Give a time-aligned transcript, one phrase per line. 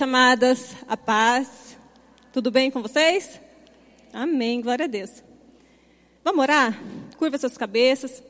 [0.00, 0.76] noite, amadas.
[0.88, 1.76] A paz.
[2.32, 3.40] Tudo bem com vocês?
[4.12, 4.60] Amém.
[4.60, 5.22] Glória a Deus.
[6.24, 6.78] Vamos orar?
[7.16, 8.22] Curva suas cabeças.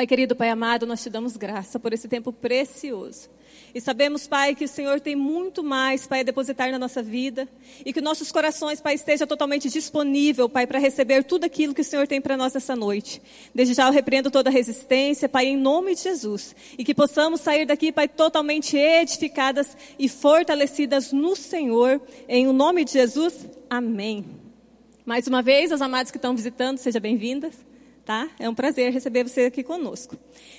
[0.00, 3.28] Pai querido, Pai amado, nós te damos graça por esse tempo precioso.
[3.74, 7.46] E sabemos, Pai, que o Senhor tem muito mais, Pai, a depositar na nossa vida.
[7.84, 11.84] E que nossos corações, Pai, esteja totalmente disponível, Pai, para receber tudo aquilo que o
[11.84, 13.20] Senhor tem para nós essa noite.
[13.54, 16.56] Desde já eu repreendo toda resistência, Pai, em nome de Jesus.
[16.78, 22.00] E que possamos sair daqui, Pai, totalmente edificadas e fortalecidas no Senhor.
[22.26, 24.24] Em o nome de Jesus, amém.
[25.04, 27.68] Mais uma vez, os amados que estão visitando, sejam bem-vindas
[28.10, 28.28] tá?
[28.40, 30.16] É um prazer receber você aqui conosco.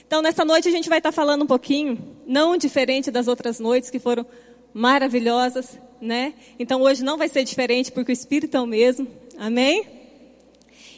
[0.07, 3.89] Então, nessa noite a gente vai estar falando um pouquinho, não diferente das outras noites
[3.89, 4.25] que foram
[4.73, 6.33] maravilhosas, né?
[6.57, 9.05] Então, hoje não vai ser diferente porque o Espírito é o mesmo.
[9.37, 9.85] Amém?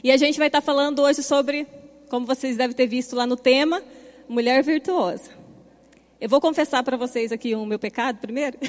[0.04, 1.66] E a gente vai estar falando hoje sobre,
[2.08, 3.82] como vocês devem ter visto lá no tema,
[4.30, 5.32] mulher virtuosa.
[6.22, 8.60] Eu vou confessar para vocês aqui o meu pecado primeiro.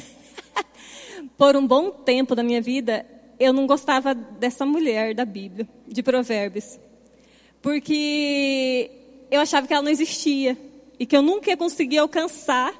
[1.36, 3.04] Por um bom tempo da minha vida,
[3.38, 6.78] eu não gostava dessa mulher da Bíblia, de Provérbios
[7.64, 8.90] porque
[9.30, 10.54] eu achava que ela não existia
[11.00, 12.74] e que eu nunca ia conseguir alcançar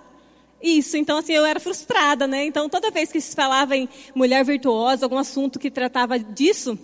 [0.62, 0.98] isso.
[0.98, 2.44] Então, assim, eu era frustrada, né?
[2.44, 6.78] Então, toda vez que se falava em mulher virtuosa, algum assunto que tratava disso,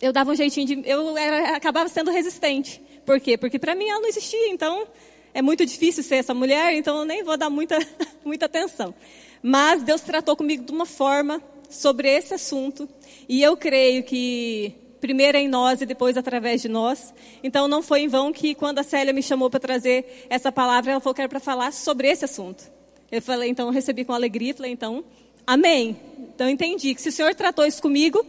[0.00, 0.82] eu dava um jeitinho de.
[0.84, 2.82] Eu era, acabava sendo resistente.
[3.06, 3.38] Por quê?
[3.38, 4.48] Porque para mim ela não existia.
[4.48, 4.84] Então,
[5.32, 7.78] é muito difícil ser essa mulher, então eu nem vou dar muita,
[8.24, 8.92] muita atenção.
[9.40, 12.88] Mas Deus tratou comigo de uma forma sobre esse assunto.
[13.28, 17.12] E eu creio que primeiro em nós e depois através de nós.
[17.42, 20.92] Então não foi em vão que quando a Célia me chamou para trazer essa palavra,
[20.92, 22.62] ela falou que era para falar sobre esse assunto.
[23.10, 25.04] Eu falei, então eu recebi com alegria, falei, então,
[25.44, 25.96] amém.
[26.34, 28.24] Então eu entendi que se o Senhor tratou isso comigo,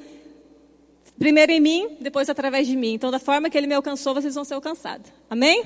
[1.18, 2.96] primeiro em mim, depois através de mim.
[2.96, 5.12] Então da forma que ele me alcançou, vocês vão ser alcançados.
[5.30, 5.64] Amém?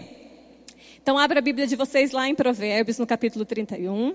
[1.01, 4.13] Então abra a Bíblia de vocês lá em Provérbios, no capítulo 31.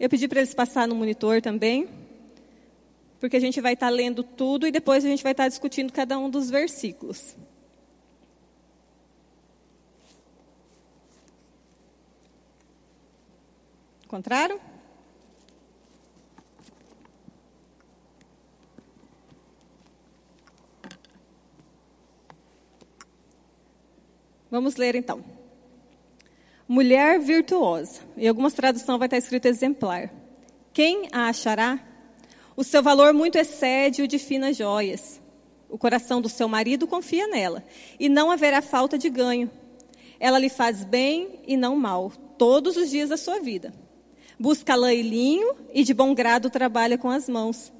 [0.00, 1.86] Eu pedi para eles passar no monitor também,
[3.20, 5.48] porque a gente vai estar tá lendo tudo e depois a gente vai estar tá
[5.48, 7.36] discutindo cada um dos versículos.
[14.06, 14.58] Encontraram?
[24.50, 25.39] Vamos ler então
[26.70, 28.00] mulher virtuosa.
[28.16, 30.08] Em algumas traduções vai estar escrito exemplar.
[30.72, 31.80] Quem a achará?
[32.56, 35.20] O seu valor muito excede o de finas joias.
[35.68, 37.64] O coração do seu marido confia nela,
[37.98, 39.50] e não haverá falta de ganho.
[40.20, 43.72] Ela lhe faz bem e não mal, todos os dias da sua vida.
[44.38, 47.72] Busca lã e linho, e de bom grado trabalha com as mãos.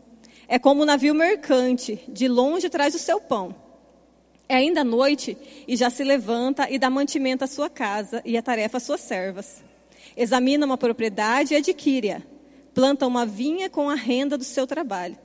[0.48, 3.69] É como um navio mercante, de longe traz o seu pão
[4.50, 5.38] é ainda noite
[5.68, 9.00] e já se levanta e dá mantimento à sua casa e a tarefa às suas
[9.00, 9.62] servas.
[10.16, 12.20] Examina uma propriedade e adquire-a.
[12.74, 15.16] Planta uma vinha com a renda do seu trabalho.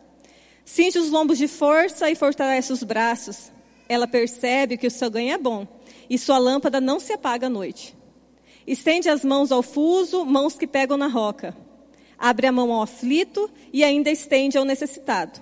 [0.63, 3.51] Cinge os lombos de força e fortalece os braços.
[3.89, 5.65] Ela percebe que o seu ganho é bom
[6.07, 7.97] e sua lâmpada não se apaga à noite.
[8.67, 11.57] Estende as mãos ao fuso, mãos que pegam na roca.
[12.15, 15.41] Abre a mão ao aflito e ainda estende ao necessitado.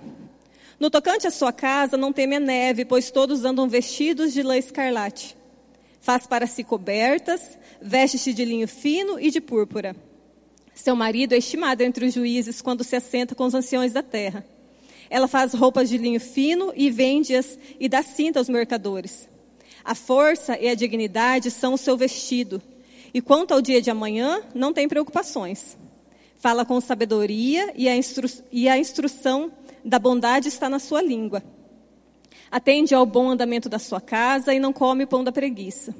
[0.84, 4.58] No tocante à sua casa, não teme a neve, pois todos andam vestidos de lã
[4.58, 5.34] escarlate.
[5.98, 9.96] Faz para si cobertas, veste-se de linho fino e de púrpura.
[10.74, 14.44] Seu marido é estimado entre os juízes quando se assenta com os anciões da terra.
[15.08, 19.26] Ela faz roupas de linho fino e vende-as e dá cinta aos mercadores.
[19.82, 22.60] A força e a dignidade são o seu vestido.
[23.14, 25.78] E quanto ao dia de amanhã, não tem preocupações.
[26.38, 29.50] Fala com sabedoria e a, instru e a instrução
[29.84, 31.42] da bondade está na sua língua.
[32.50, 35.94] Atende ao bom andamento da sua casa e não come o pão da preguiça.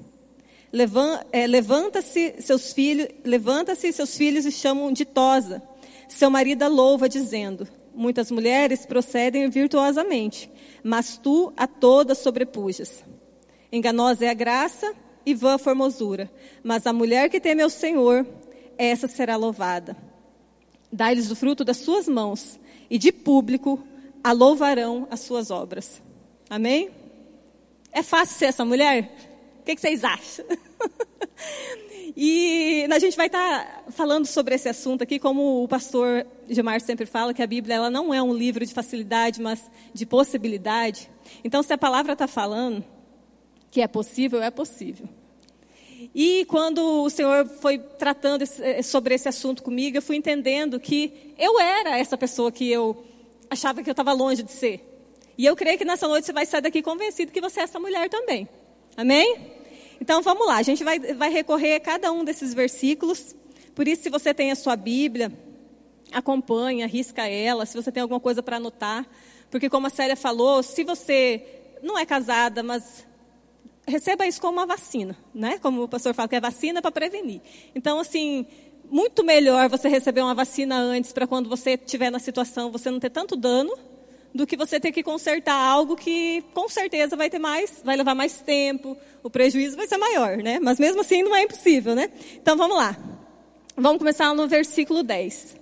[1.31, 5.63] É, levanta-se seus filhos, levanta-se seus filhos e chamam ditosa.
[6.09, 10.51] Seu marido a louva dizendo: Muitas mulheres procedem virtuosamente,
[10.83, 13.05] mas tu a todas sobrepujas.
[13.71, 14.93] Enganosa é a graça
[15.25, 16.31] e vã a formosura,
[16.63, 18.27] mas a mulher que teme ao Senhor,
[18.77, 19.97] essa será louvada.
[20.93, 22.59] Dá-lhes o fruto das suas mãos,
[22.91, 23.83] e de público
[24.23, 26.03] a louvarão as suas obras.
[26.49, 26.91] Amém?
[27.93, 29.11] É fácil ser essa mulher?
[29.61, 30.45] O que, vocês acham?
[32.17, 37.07] e a gente vai estar falando sobre esse assunto aqui, como o pastor Gilmar sempre
[37.07, 41.11] fala, que a Bíblia ela não é um livro de facilidade, mas de possibilidade.
[41.43, 42.85] Então, se a palavra está falando
[43.71, 45.09] que é possível, é possível.
[46.15, 51.35] E quando o Senhor foi tratando eh, sobre esse assunto comigo, eu fui entendendo que
[51.37, 53.05] eu era essa pessoa que eu
[53.51, 54.81] achava que eu estava longe de ser.
[55.37, 57.81] E eu creio que nessa noite você vai sair daqui convencido que você é essa
[57.81, 58.49] mulher também.
[58.97, 59.55] Amém?
[60.01, 63.35] Então vamos lá, a gente vai, vai recorrer a cada um desses versículos.
[63.75, 65.33] Por isso, se você tem a sua Bíblia,
[66.13, 69.05] acompanha, risca ela, se você tem alguma coisa para anotar.
[69.51, 71.43] Porque, como a Célia falou, se você
[71.83, 73.05] não é casada, mas
[73.87, 75.59] receba isso como uma vacina, né?
[75.59, 77.41] Como o pastor fala, que é vacina para prevenir.
[77.75, 78.47] Então, assim,
[78.91, 83.01] muito melhor você receber uma vacina antes para quando você estiver na situação você não
[83.01, 83.77] ter tanto dano
[84.35, 88.17] do que você ter que consertar algo que com certeza vai ter mais, vai levar
[88.17, 90.59] mais tempo, o prejuízo vai ser maior, né?
[90.61, 92.11] Mas mesmo assim não é impossível, né?
[92.35, 92.97] Então vamos lá.
[93.77, 95.57] Vamos começar no versículo 10.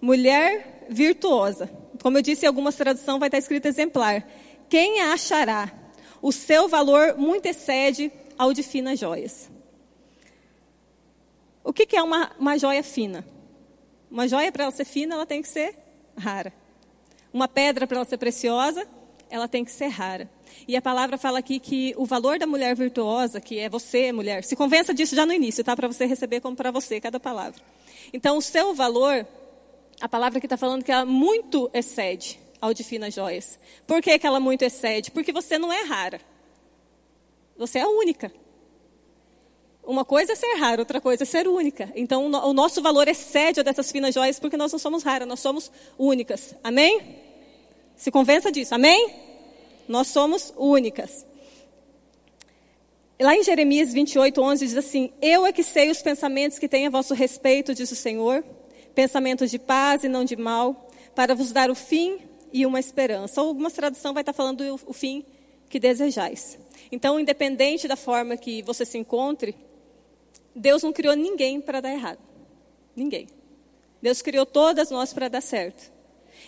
[0.00, 1.70] Mulher virtuosa.
[2.02, 4.26] Como eu disse, em algumas traduções vai estar escrito exemplar.
[4.68, 5.72] Quem achará?
[6.26, 9.48] O seu valor muito excede ao de finas joias.
[11.62, 13.24] O que, que é uma, uma joia fina?
[14.10, 15.76] Uma joia, para ela ser fina, ela tem que ser
[16.18, 16.52] rara.
[17.32, 18.88] Uma pedra, para ela ser preciosa,
[19.30, 20.28] ela tem que ser rara.
[20.66, 24.42] E a palavra fala aqui que o valor da mulher virtuosa, que é você, mulher,
[24.42, 25.76] se convença disso já no início, tá?
[25.76, 27.62] Para você receber como para você cada palavra.
[28.12, 29.24] Então, o seu valor,
[30.00, 33.58] a palavra que está falando que ela muito excede ao de finas joias.
[33.86, 35.10] Por que, que ela muito excede?
[35.10, 36.20] Porque você não é rara.
[37.56, 38.30] Você é única.
[39.82, 41.92] Uma coisa é ser rara, outra coisa é ser única.
[41.94, 45.70] Então, o nosso valor excede dessas finas joias porque nós não somos raras, nós somos
[45.96, 46.54] únicas.
[46.62, 47.16] Amém?
[47.94, 48.74] Se convença disso.
[48.74, 49.14] Amém?
[49.88, 51.24] Nós somos únicas.
[53.18, 56.88] Lá em Jeremias 28, 11 diz assim: Eu é que sei os pensamentos que tenho
[56.88, 58.44] a vosso respeito, diz o Senhor,
[58.94, 63.40] pensamentos de paz e não de mal, para vos dar o fim e uma esperança.
[63.42, 65.24] Ou algumas tradução vai estar falando o fim
[65.68, 66.58] que desejais.
[66.90, 69.56] Então, independente da forma que você se encontre,
[70.54, 72.20] Deus não criou ninguém para dar errado.
[72.94, 73.28] Ninguém.
[74.00, 75.92] Deus criou todas nós para dar certo.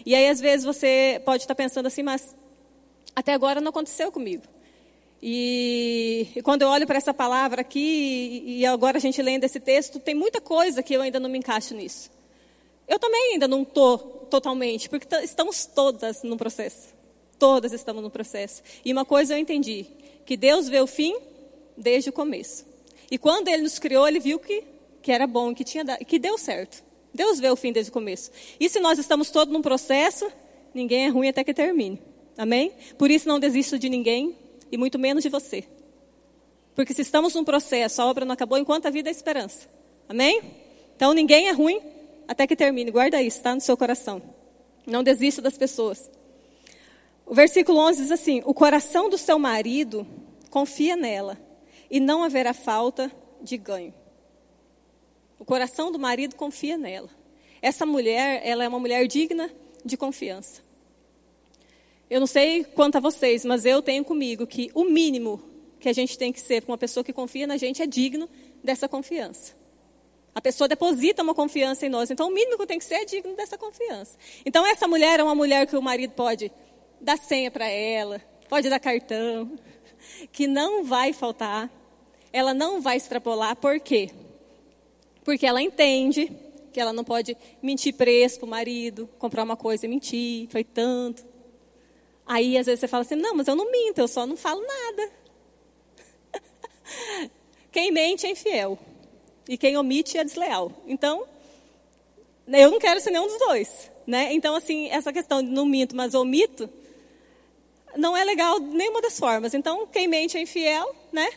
[0.06, 2.34] E aí, às vezes, você pode estar pensando assim, mas
[3.14, 4.44] até agora não aconteceu comigo.
[5.20, 9.44] E, e quando eu olho para essa palavra aqui, e, e agora a gente lendo
[9.44, 12.10] esse texto, tem muita coisa que eu ainda não me encaixo nisso.
[12.88, 13.98] Eu também ainda não estou
[14.30, 16.88] totalmente, porque estamos todas no processo.
[17.38, 18.62] Todas estamos no processo.
[18.84, 19.86] E uma coisa eu entendi,
[20.24, 21.14] que Deus vê o fim
[21.76, 22.64] desde o começo.
[23.10, 24.64] E quando ele nos criou, ele viu que,
[25.02, 26.82] que era bom, que, tinha, que deu certo.
[27.12, 28.30] Deus vê o fim desde o começo.
[28.58, 30.30] E se nós estamos todos num processo,
[30.74, 32.00] ninguém é ruim até que termine.
[32.36, 32.72] Amém?
[32.96, 34.36] Por isso não desisto de ninguém
[34.70, 35.64] e muito menos de você.
[36.74, 39.68] Porque se estamos num processo, a obra não acabou enquanto a vida é esperança.
[40.08, 40.40] Amém?
[40.94, 41.80] Então ninguém é ruim
[42.28, 42.90] até que termine.
[42.90, 44.22] Guarda isso, está no seu coração.
[44.86, 46.10] Não desista das pessoas.
[47.24, 50.06] O versículo 11 diz assim: O coração do seu marido
[50.50, 51.38] confia nela
[51.90, 53.10] e não haverá falta
[53.42, 53.94] de ganho.
[55.38, 57.08] O coração do marido confia nela.
[57.62, 59.50] Essa mulher, ela é uma mulher digna
[59.84, 60.62] de confiança.
[62.10, 65.42] Eu não sei quanto a vocês, mas eu tenho comigo que o mínimo
[65.78, 68.28] que a gente tem que ser para uma pessoa que confia na gente é digno
[68.62, 69.57] dessa confiança.
[70.38, 73.04] A pessoa deposita uma confiança em nós, então o mínimo que tem que ser é
[73.04, 74.16] digno dessa confiança.
[74.46, 76.52] Então essa mulher é uma mulher que o marido pode
[77.00, 79.58] dar senha para ela, pode dar cartão,
[80.30, 81.68] que não vai faltar,
[82.32, 84.10] ela não vai extrapolar, por quê?
[85.24, 86.30] Porque ela entende
[86.72, 90.62] que ela não pode mentir preço para o marido, comprar uma coisa e mentir, foi
[90.62, 91.26] tanto.
[92.24, 94.64] Aí às vezes você fala assim: não, mas eu não minto, eu só não falo
[94.64, 95.10] nada.
[97.72, 98.78] quem mente é infiel,
[99.48, 100.70] e quem omite é desleal.
[100.86, 101.24] Então,
[102.46, 103.90] eu não quero ser nenhum dos dois.
[104.06, 104.32] Né?
[104.32, 106.68] Então, assim, essa questão de não minto, mas omito,
[107.96, 109.54] não é legal nenhuma das formas.
[109.54, 111.28] Então, quem mente é infiel, né?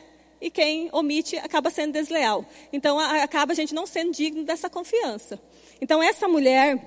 [0.41, 2.44] e quem omite acaba sendo desleal.
[2.74, 5.39] Então, acaba a gente não sendo digno dessa confiança.
[5.80, 6.80] Então, essa mulher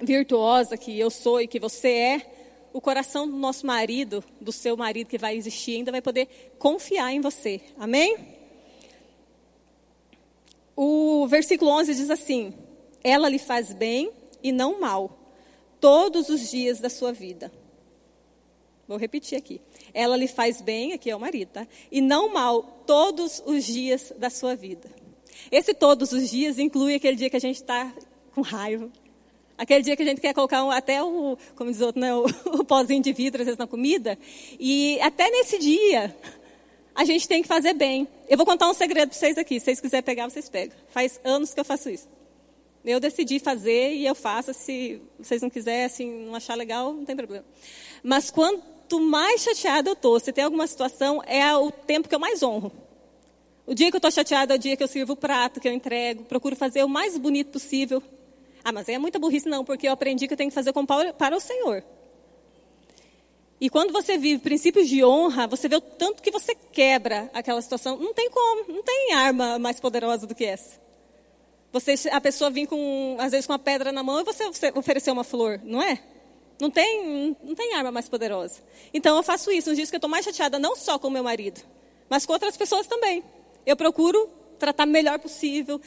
[0.00, 2.26] virtuosa que eu sou e que você é,
[2.72, 7.12] o coração do nosso marido, do seu marido que vai existir, ainda vai poder confiar
[7.12, 7.60] em você.
[7.78, 8.37] Amém?
[10.80, 12.54] O versículo 11 diz assim:
[13.02, 15.18] Ela lhe faz bem e não mal,
[15.80, 17.50] todos os dias da sua vida.
[18.86, 19.60] Vou repetir aqui.
[19.92, 21.66] Ela lhe faz bem, aqui é o marido, tá?
[21.90, 24.88] E não mal, todos os dias da sua vida.
[25.50, 27.92] Esse todos os dias inclui aquele dia que a gente está
[28.32, 28.88] com raiva.
[29.58, 32.24] Aquele dia que a gente quer colocar um, até o, como diz outro, né, o,
[32.60, 34.16] o pozinho de vidro, às vezes, na comida.
[34.60, 36.16] E até nesse dia,
[36.98, 38.08] a gente tem que fazer bem.
[38.28, 39.60] Eu vou contar um segredo para vocês aqui.
[39.60, 40.76] Se vocês quiserem pegar, vocês pegam.
[40.88, 42.08] Faz anos que eu faço isso.
[42.84, 44.52] Eu decidi fazer e eu faço.
[44.52, 47.44] Se vocês não quiserem, assim, não achar legal, não tem problema.
[48.02, 52.18] Mas quanto mais chateada eu estou, se tem alguma situação, é o tempo que eu
[52.18, 52.72] mais honro.
[53.64, 55.68] O dia que eu estou chateada é o dia que eu sirvo o prato, que
[55.68, 58.02] eu entrego, procuro fazer o mais bonito possível.
[58.64, 60.84] Ah, mas é muita burrice não, porque eu aprendi que eu tenho que fazer com
[60.84, 61.84] para o Senhor.
[63.60, 67.60] E quando você vive princípios de honra, você vê o tanto que você quebra aquela
[67.60, 67.96] situação.
[67.96, 70.80] Não tem como, não tem arma mais poderosa do que essa.
[71.72, 75.10] Você, a pessoa vir com, às vezes, com uma pedra na mão e você, oferecer
[75.10, 76.00] uma flor, não é?
[76.60, 78.62] Não tem, não tem arma mais poderosa.
[78.92, 81.22] Então eu faço isso nos dias que eu estou mais chateada, não só com meu
[81.22, 81.60] marido,
[82.08, 83.22] mas com outras pessoas também.
[83.66, 85.80] Eu procuro tratar melhor possível.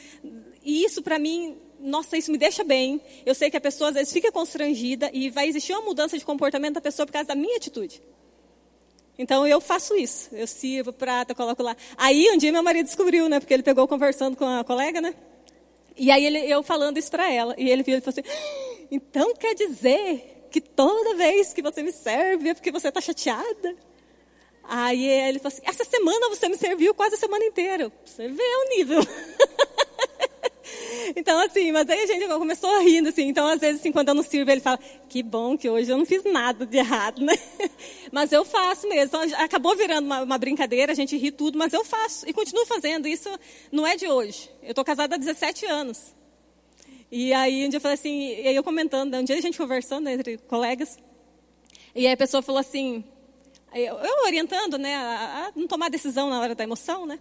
[0.62, 3.00] E isso para mim, nossa, isso me deixa bem.
[3.26, 6.24] Eu sei que a pessoa às vezes fica constrangida e vai existir uma mudança de
[6.24, 8.02] comportamento da pessoa por causa da minha atitude.
[9.18, 10.28] Então eu faço isso.
[10.32, 11.76] Eu sirvo prata, coloco lá.
[11.96, 13.40] Aí um dia meu marido descobriu, né?
[13.40, 15.14] Porque ele pegou conversando com a colega, né?
[15.96, 17.54] E aí ele, eu falando isso para ela.
[17.58, 21.82] E ele viu e falou assim: ah, então quer dizer que toda vez que você
[21.82, 23.76] me serve é porque você está chateada?
[24.64, 27.92] Aí ele falou assim: essa semana você me serviu quase a semana inteira.
[28.04, 29.00] Você vê o nível.
[31.16, 33.28] Então, assim, mas aí a gente começou rindo, assim.
[33.28, 35.98] Então, às vezes, assim, quando eu não sirvo, ele fala, que bom que hoje eu
[35.98, 37.34] não fiz nada de errado, né?
[38.10, 39.16] Mas eu faço mesmo.
[39.16, 42.66] Então, acabou virando uma, uma brincadeira, a gente ri tudo, mas eu faço e continuo
[42.66, 43.08] fazendo.
[43.08, 43.28] Isso
[43.70, 44.50] não é de hoje.
[44.62, 46.14] Eu estou casada há 17 anos.
[47.10, 49.40] E aí, um dia eu falei assim, e aí eu comentando, né, um dia a
[49.40, 50.98] gente conversando entre colegas,
[51.94, 53.04] e aí a pessoa falou assim,
[53.74, 57.18] eu, orientando, né, a, a não tomar decisão na hora da emoção, né?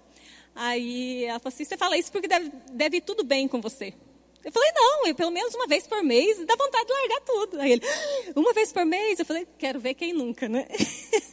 [0.56, 3.94] Aí ela falou assim: você fala isso porque deve, deve ir tudo bem com você.
[4.44, 7.62] Eu falei: não, eu, pelo menos uma vez por mês dá vontade de largar tudo.
[7.62, 7.82] Aí ele:
[8.36, 9.20] uma vez por mês?
[9.20, 10.68] Eu falei: quero ver quem nunca, né?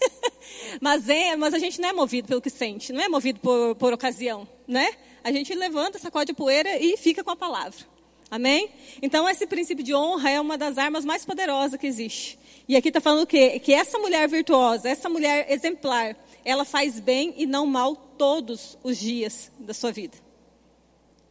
[0.80, 3.74] mas, é, mas a gente não é movido pelo que sente, não é movido por,
[3.76, 4.90] por ocasião, né?
[5.24, 7.98] A gente levanta, sacode a poeira e fica com a palavra.
[8.30, 8.70] Amém?
[9.00, 12.38] Então, esse princípio de honra é uma das armas mais poderosas que existe.
[12.68, 13.58] E aqui está falando o quê?
[13.58, 16.14] Que essa mulher virtuosa, essa mulher exemplar,
[16.48, 20.16] ela faz bem e não mal todos os dias da sua vida.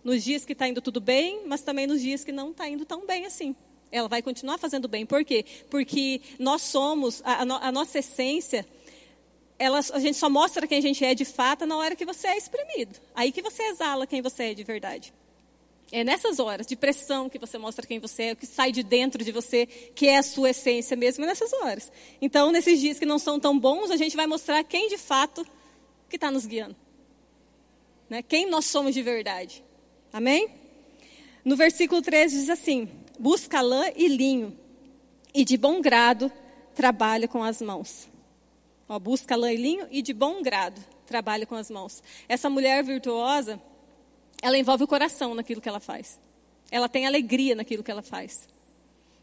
[0.04, 2.86] Nos dias que está indo tudo bem, mas também nos dias que não está indo
[2.86, 3.56] tão bem assim.
[3.92, 5.08] Ela vai continuar fazendo bem.
[5.08, 5.44] Por quê?
[5.72, 8.64] Porque nós somos, a, a, nossa essência,
[9.58, 12.28] ela, a gente só mostra quem a gente é de fato na hora que você
[12.28, 13.00] é exprimido.
[13.16, 15.12] Aí que você exala quem você é de verdade.
[15.92, 18.84] É nessas horas de pressão que você mostra quem você é, o que sai de
[18.84, 21.92] dentro de você, que é a sua essência mesmo, é nessas horas.
[22.22, 25.46] Então, nesses dias que não são tão bons, a gente vai mostrar quem de fato
[26.10, 26.76] que está nos guiando.
[28.10, 28.22] Né?
[28.22, 29.64] Quem nós somos de verdade.
[30.12, 30.50] Amém?
[31.44, 34.58] No versículo 13 diz assim: Busca lã e linho,
[35.34, 36.32] e de bom grado
[36.76, 38.10] trabalha com as mãos.
[38.90, 42.04] Ó, busca lã e linho e de bom grado trabalha com as mãos.
[42.28, 43.62] Essa mulher virtuosa
[44.42, 46.20] ela envolve o coração naquilo que ela faz.
[46.70, 48.48] Ela tem alegria naquilo que ela faz.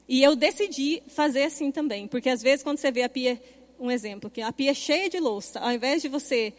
[0.09, 3.41] E eu decidi fazer assim também, porque às vezes quando você vê a pia,
[3.79, 6.53] um exemplo, que a pia é cheia de louça, ao invés de você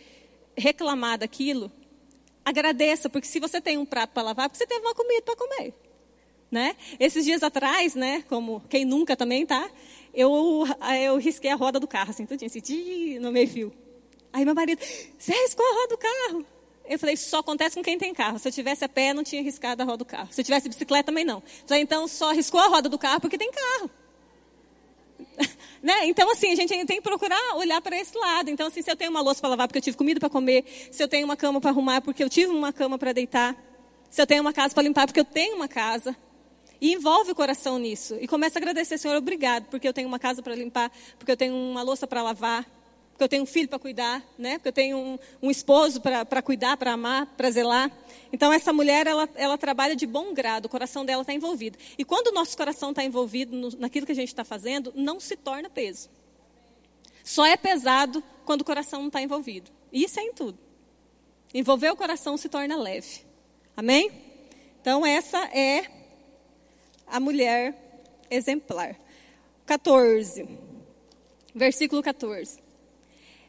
[0.58, 1.72] reclamar daquilo,
[2.44, 5.36] agradeça, porque se você tem um prato para lavar, porque você teve uma comida para
[5.36, 5.74] comer.
[6.50, 6.76] Né?
[7.00, 9.70] Esses dias atrás, né, como quem nunca também tá,
[10.14, 10.64] eu,
[11.04, 13.74] eu risquei a roda do carro, assim, tudinho, assim, no meio fio.
[14.32, 14.80] Aí meu marido,
[15.18, 16.55] você riscou a roda do carro?
[16.88, 18.38] Eu falei, só acontece com quem tem carro.
[18.38, 20.30] Se eu tivesse a pé, não tinha riscado a roda do carro.
[20.32, 21.42] Se eu tivesse bicicleta, também não.
[21.72, 23.89] Então, só riscou a roda do carro porque tem carro.
[25.82, 26.06] né?
[26.06, 28.50] Então, assim, a gente tem que procurar olhar para esse lado.
[28.50, 30.63] Então, assim, se eu tenho uma louça para lavar porque eu tive comida para comer,
[30.92, 33.56] se eu tenho uma cama para arrumar porque eu tive uma cama para deitar,
[34.10, 36.15] se eu tenho uma casa para limpar porque eu tenho uma casa,
[36.80, 38.15] e envolve o coração nisso.
[38.20, 41.38] E começa a agradecer, Senhor, obrigado, porque eu tenho uma casa para limpar, porque eu
[41.38, 42.65] tenho uma louça para lavar,
[43.16, 44.58] porque eu tenho um filho para cuidar, né?
[44.58, 47.90] porque eu tenho um, um esposo para cuidar, para amar, para zelar.
[48.34, 51.78] Então, essa mulher, ela, ela trabalha de bom grado, o coração dela está envolvido.
[51.98, 55.18] E quando o nosso coração está envolvido no, naquilo que a gente está fazendo, não
[55.18, 56.10] se torna peso.
[57.24, 59.72] Só é pesado quando o coração não está envolvido.
[59.94, 60.60] E isso é em tudo.
[61.54, 63.22] Envolver o coração se torna leve.
[63.78, 64.12] Amém?
[64.82, 65.90] Então, essa é
[67.08, 67.74] a mulher
[68.30, 69.00] exemplar.
[69.66, 70.50] 14.
[71.56, 72.65] Versículo 14.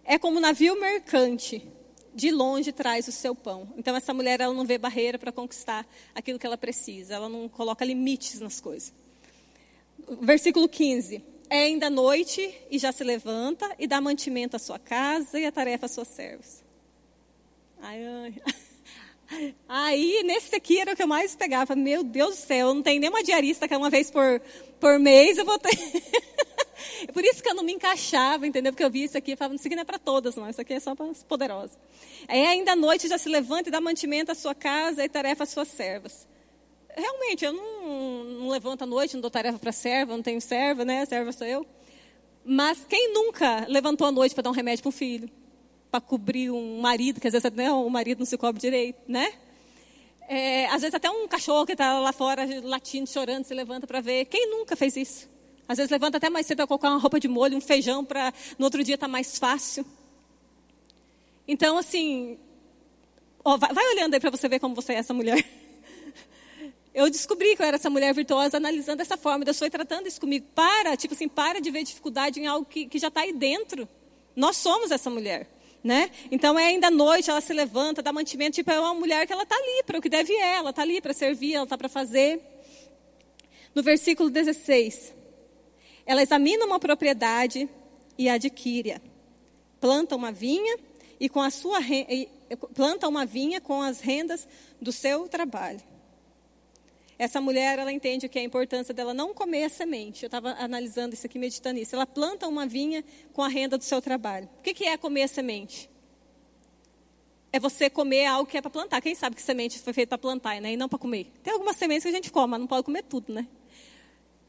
[0.08, 1.68] É como um navio mercante,
[2.14, 3.68] de longe traz o seu pão.
[3.76, 7.48] Então essa mulher ela não vê barreira para conquistar aquilo que ela precisa, ela não
[7.48, 8.94] coloca limites nas coisas.
[10.20, 11.22] Versículo 15.
[11.50, 15.52] É ainda noite e já se levanta e dá mantimento à sua casa e a
[15.52, 16.64] tarefa às suas servas.
[17.80, 18.34] Ai, ai.
[19.68, 21.74] Aí, nesse aqui era o que eu mais pegava.
[21.74, 24.40] Meu Deus do céu, não tenho nenhuma diarista que é uma vez por,
[24.78, 25.70] por mês eu vou ter.
[27.12, 28.72] Por isso que eu não me encaixava, entendeu?
[28.72, 30.48] Porque eu vi isso aqui e falava, isso aqui não é para todas, não.
[30.48, 31.78] Isso aqui é só para as poderosas.
[32.28, 35.44] Aí ainda à noite já se levanta e dá mantimento à sua casa e tarefa
[35.44, 36.26] às suas servas.
[36.96, 40.84] Realmente, eu não, não levanto à noite, não dou tarefa para serva, não tenho serva,
[40.84, 41.04] né?
[41.04, 41.66] Serva sou eu.
[42.44, 45.28] Mas quem nunca levantou à noite para dar um remédio para um filho?
[45.90, 49.32] Para cobrir um marido, que às vezes né, o marido não se cobre direito, né?
[50.28, 54.00] É, às vezes até um cachorro que está lá fora latindo, chorando, se levanta para
[54.00, 54.24] ver.
[54.26, 55.35] Quem nunca fez isso?
[55.68, 58.32] Às vezes levanta até mais cedo para colocar uma roupa de molho, um feijão, para
[58.58, 59.84] no outro dia estar tá mais fácil.
[61.48, 62.38] Então, assim,
[63.44, 65.44] ó, vai, vai olhando aí para você ver como você é essa mulher.
[66.94, 69.44] Eu descobri que eu era essa mulher virtuosa analisando dessa forma.
[69.44, 70.46] Deus foi tratando isso comigo.
[70.54, 73.86] Para, tipo assim, para de ver dificuldade em algo que, que já está aí dentro.
[74.34, 75.46] Nós somos essa mulher.
[75.84, 76.10] Né?
[76.30, 79.32] Então é ainda à noite, ela se levanta, dá mantimento, tipo, é uma mulher que
[79.32, 81.88] ela está ali para o que deve ela está ali para servir, ela está para
[81.88, 82.40] fazer.
[83.74, 85.12] No versículo 16,
[86.06, 87.68] ela examina uma propriedade
[88.16, 89.00] e adquire-a.
[89.80, 90.78] Planta uma vinha
[91.18, 91.80] e com a sua
[92.74, 94.46] planta uma vinha com as rendas
[94.80, 95.80] do seu trabalho.
[97.18, 100.24] Essa mulher, ela entende que é a importância dela não comer a semente.
[100.24, 101.94] Eu estava analisando isso aqui, meditando isso.
[101.94, 104.48] Ela planta uma vinha com a renda do seu trabalho.
[104.58, 105.88] O que é comer a semente?
[107.50, 109.00] É você comer algo que é para plantar.
[109.00, 110.74] Quem sabe que semente foi feita para plantar né?
[110.74, 111.32] e não para comer?
[111.42, 113.46] Tem algumas sementes que a gente come, mas não pode comer tudo, né?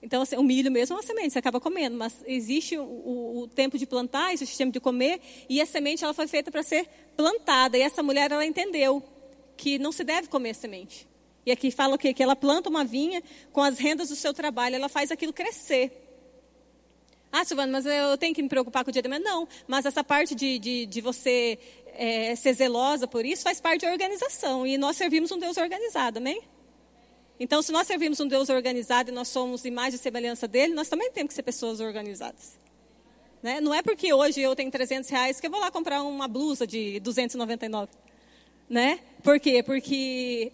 [0.02, 3.48] Então, assim, o milho mesmo é uma semente, você acaba comendo, mas existe o, o,
[3.48, 6.62] tempo de plantar, existe o tempo de comer, e a semente ela foi feita para
[6.62, 7.78] ser plantada.
[7.78, 9.04] E essa mulher ela entendeu
[9.56, 11.08] que não se deve comer a semente.
[11.46, 12.14] E aqui fala o quê?
[12.14, 16.04] Que ela planta uma vinha com as rendas do seu trabalho, ela faz aquilo crescer.
[17.32, 19.22] Ah, Silvana, mas eu tenho que me preocupar com o dia de manhã?
[19.22, 21.60] Não, mas essa parte de, de, de você
[21.94, 24.66] é, ser zelosa por isso faz parte da organização.
[24.66, 26.42] E nós servimos um Deus organizado, amém?
[27.40, 30.90] Então, se nós servimos um Deus organizado e nós somos imagem e semelhança dele, nós
[30.90, 32.60] também temos que ser pessoas organizadas.
[33.44, 33.62] Né?
[33.62, 36.66] Não é porque hoje eu tenho 300 reais que eu vou lá comprar uma blusa
[36.66, 37.92] de 299.
[38.68, 39.00] Né?
[39.24, 39.62] Por quê?
[39.62, 40.52] Porque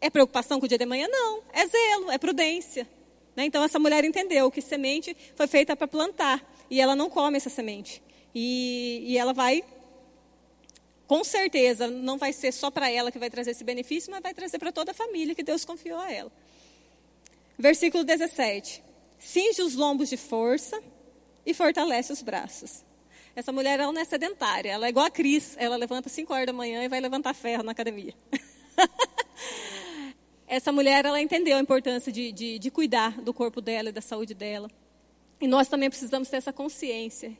[0.00, 1.06] é preocupação com o dia de manhã?
[1.08, 1.42] Não.
[1.52, 2.88] É zelo, é prudência.
[3.36, 3.44] Né?
[3.44, 6.44] Então, essa mulher entendeu que semente foi feita para plantar.
[6.68, 8.02] E ela não come essa semente.
[8.34, 9.62] E, e ela vai
[11.06, 14.32] com certeza não vai ser só para ela que vai trazer esse benefício, mas vai
[14.32, 16.32] trazer para toda a família que Deus confiou a ela.
[17.58, 18.82] Versículo 17:
[19.18, 20.82] Cinge os lombos de força
[21.44, 22.84] e fortalece os braços.
[23.36, 26.46] Essa mulher ela não é sedentária, ela é igual a Cris, ela levanta 5 horas
[26.46, 28.14] da manhã e vai levantar ferro na academia.
[30.46, 34.00] Essa mulher ela entendeu a importância de, de, de cuidar do corpo dela e da
[34.00, 34.70] saúde dela.
[35.40, 37.36] E nós também precisamos ter essa consciência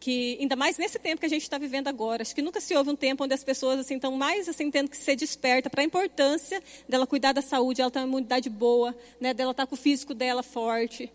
[0.00, 2.74] que ainda mais nesse tempo que a gente está vivendo agora, acho que nunca se
[2.74, 5.82] houve um tempo onde as pessoas assim estão mais assim tendo que ser desperta para
[5.82, 9.66] a importância dela cuidar da saúde, ela ter uma imunidade boa, né, dela estar tá
[9.66, 11.12] com o físico dela forte.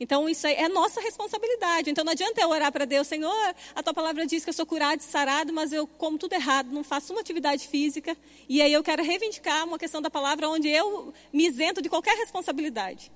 [0.00, 1.90] Então isso é nossa responsabilidade.
[1.90, 4.64] Então não adianta eu orar para Deus, Senhor, a tua palavra diz que eu sou
[4.64, 8.16] curado e sarado, mas eu como tudo errado, não faço uma atividade física,
[8.48, 12.16] e aí eu quero reivindicar uma questão da palavra onde eu me isento de qualquer
[12.16, 13.12] responsabilidade.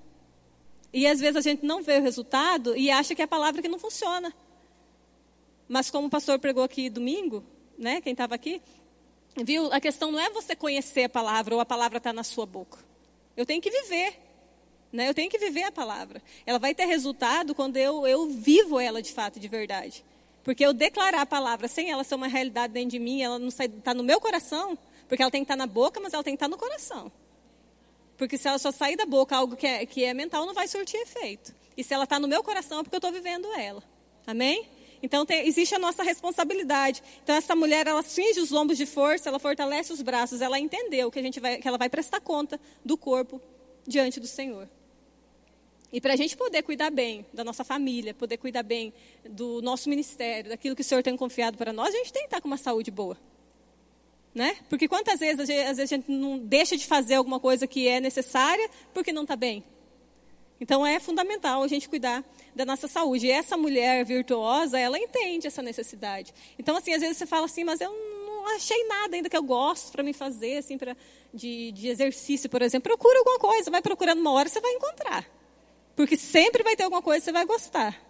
[0.93, 3.59] E às vezes a gente não vê o resultado e acha que é a palavra
[3.59, 4.31] que não funciona.
[5.67, 7.43] Mas como o pastor pregou aqui domingo,
[7.77, 8.61] né, quem estava aqui,
[9.43, 12.45] viu, a questão não é você conhecer a palavra ou a palavra está na sua
[12.45, 12.79] boca.
[13.35, 14.19] Eu tenho que viver.
[14.91, 15.09] Né?
[15.09, 16.21] Eu tenho que viver a palavra.
[16.45, 20.05] Ela vai ter resultado quando eu, eu vivo ela de fato, de verdade.
[20.43, 23.47] Porque eu declarar a palavra sem ela ser uma realidade dentro de mim, ela não
[23.47, 26.33] está no meu coração, porque ela tem que estar tá na boca, mas ela tem
[26.33, 27.11] que estar tá no coração.
[28.17, 30.67] Porque se ela só sair da boca algo que é, que é mental, não vai
[30.67, 31.55] surtir efeito.
[31.75, 33.81] E se ela está no meu coração, é porque eu estou vivendo ela.
[34.27, 34.67] Amém?
[35.03, 37.03] Então tem, existe a nossa responsabilidade.
[37.21, 41.11] Então essa mulher ela cinge os lombos de força, ela fortalece os braços, ela entendeu
[41.11, 43.41] que a gente vai, que ela vai prestar conta do corpo
[43.85, 44.69] diante do Senhor.
[45.91, 48.93] E para a gente poder cuidar bem da nossa família, poder cuidar bem
[49.29, 52.27] do nosso ministério, daquilo que o Senhor tem confiado para nós, a gente tem que
[52.27, 53.17] estar com uma saúde boa.
[54.33, 54.55] Né?
[54.69, 57.99] Porque quantas vezes, às vezes a gente não deixa de fazer alguma coisa que é
[57.99, 59.63] necessária porque não está bem?
[60.63, 62.23] Então é fundamental a gente cuidar
[62.55, 63.27] da nossa saúde.
[63.27, 66.33] E essa mulher virtuosa, ela entende essa necessidade.
[66.57, 69.43] Então, assim, às vezes você fala assim, mas eu não achei nada ainda que eu
[69.43, 70.95] gosto para me fazer, assim, pra,
[71.33, 72.83] de, de exercício, por exemplo.
[72.83, 75.29] Procura alguma coisa, vai procurando uma hora, você vai encontrar.
[75.97, 78.01] Porque sempre vai ter alguma coisa que você vai gostar.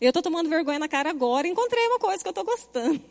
[0.00, 3.02] Eu estou tomando vergonha na cara agora, encontrei uma coisa que eu estou gostando.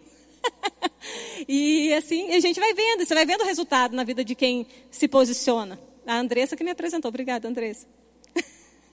[1.50, 4.66] e assim, a gente vai vendo, você vai vendo o resultado na vida de quem
[4.90, 5.78] se posiciona.
[6.08, 7.10] A Andressa que me apresentou.
[7.10, 7.99] Obrigada, Andressa.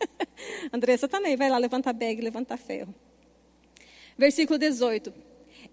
[0.72, 2.94] Andressa também vai lá levantar bag, levantar ferro.
[4.16, 5.12] Versículo 18.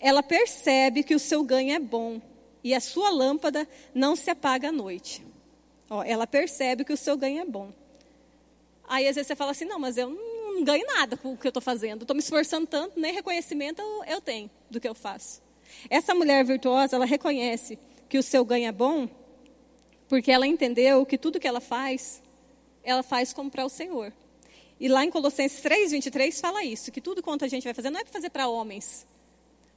[0.02, 2.22] Ela percebe que o seu ganho é bom
[2.64, 5.26] e a sua lâmpada não se apaga à noite.
[5.90, 7.72] Ó, ela percebe que o seu ganho é bom.
[8.88, 11.48] Aí às vezes você fala assim: não, mas eu não ganho nada com o que
[11.48, 12.02] eu estou fazendo.
[12.02, 15.42] Estou me esforçando tanto, nem reconhecimento eu tenho do que eu faço.
[15.90, 19.10] Essa mulher virtuosa, ela reconhece que o seu ganho é bom
[20.08, 22.22] porque ela entendeu que tudo que ela faz
[22.84, 24.14] ela faz como para o Senhor.
[24.80, 27.90] E lá em Colossenses 3, 23 fala isso, que tudo quanto a gente vai fazer
[27.90, 29.06] não é para fazer para homens,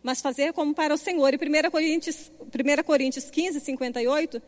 [0.02, 1.32] mas fazer como para o Senhor.
[1.32, 4.42] E 1 Coríntios, 1 Coríntios 15, 58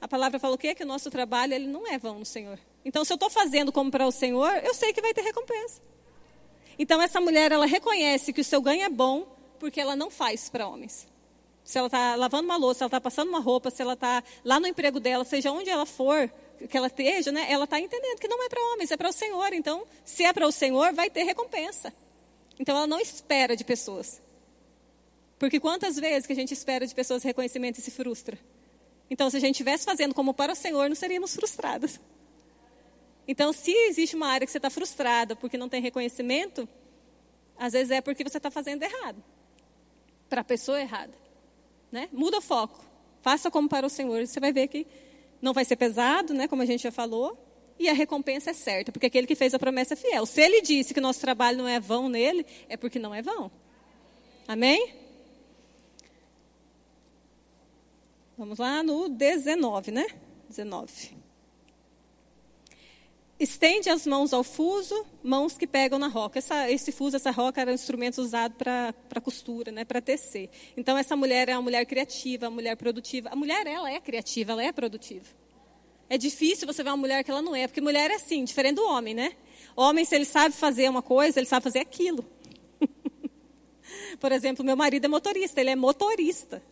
[0.00, 0.74] A palavra fala o quê?
[0.74, 2.58] Que o nosso trabalho ele não é vão no Senhor.
[2.84, 5.80] Então, se eu estou fazendo como para o Senhor, eu sei que vai ter recompensa.
[6.78, 9.26] Então, essa mulher, ela reconhece que o seu ganho é bom
[9.58, 11.08] porque ela não faz para homens.
[11.64, 14.22] Se ela está lavando uma louça, se ela está passando uma roupa, se ela está
[14.44, 16.30] lá no emprego dela, seja onde ela for,
[16.68, 19.12] que ela esteja, né, ela está entendendo que não é para homens, é para o
[19.12, 19.52] Senhor.
[19.52, 21.92] Então, se é para o Senhor, vai ter recompensa.
[22.58, 24.20] Então, ela não espera de pessoas.
[25.38, 28.38] Porque quantas vezes que a gente espera de pessoas reconhecimento e se frustra?
[29.10, 32.00] Então, se a gente estivesse fazendo como para o Senhor, não seríamos frustradas.
[33.28, 36.68] Então, se existe uma área que você está frustrada porque não tem reconhecimento,
[37.58, 39.22] às vezes é porque você está fazendo errado.
[40.28, 41.12] Para a pessoa errada.
[41.90, 42.08] Né?
[42.12, 42.84] Muda o foco.
[43.20, 44.26] Faça como para o Senhor.
[44.26, 44.86] Você vai ver que
[45.46, 47.38] não vai ser pesado, né, como a gente já falou,
[47.78, 50.26] e a recompensa é certa, porque aquele que fez a promessa é fiel.
[50.26, 53.50] Se ele disse que nosso trabalho não é vão nele, é porque não é vão.
[54.48, 54.92] Amém?
[58.36, 60.06] Vamos lá no 19, né?
[60.48, 61.16] 19.
[63.38, 66.38] Estende as mãos ao fuso, mãos que pegam na roca.
[66.38, 70.48] Essa, esse fuso, essa roca, era um instrumento usado para costura, né, para tecer.
[70.74, 73.28] Então, essa mulher é uma mulher criativa, uma mulher produtiva.
[73.30, 75.26] A mulher, ela é criativa, ela é produtiva.
[76.08, 78.76] É difícil você ver uma mulher que ela não é, porque mulher é assim, diferente
[78.76, 79.32] do homem, né?
[79.74, 82.24] Homem, se ele sabe fazer uma coisa, ele sabe fazer aquilo.
[84.18, 86.62] Por exemplo, meu marido é motorista, ele é motorista.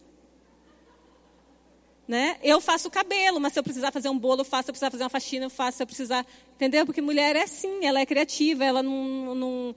[2.06, 2.36] Né?
[2.42, 4.64] Eu faço cabelo, mas se eu precisar fazer um bolo, eu faço.
[4.64, 5.78] Se eu precisar fazer uma faxina, eu faço.
[5.78, 6.26] Se eu precisar.
[6.54, 6.84] Entendeu?
[6.84, 9.34] Porque mulher é assim, ela é criativa, ela não.
[9.34, 9.76] não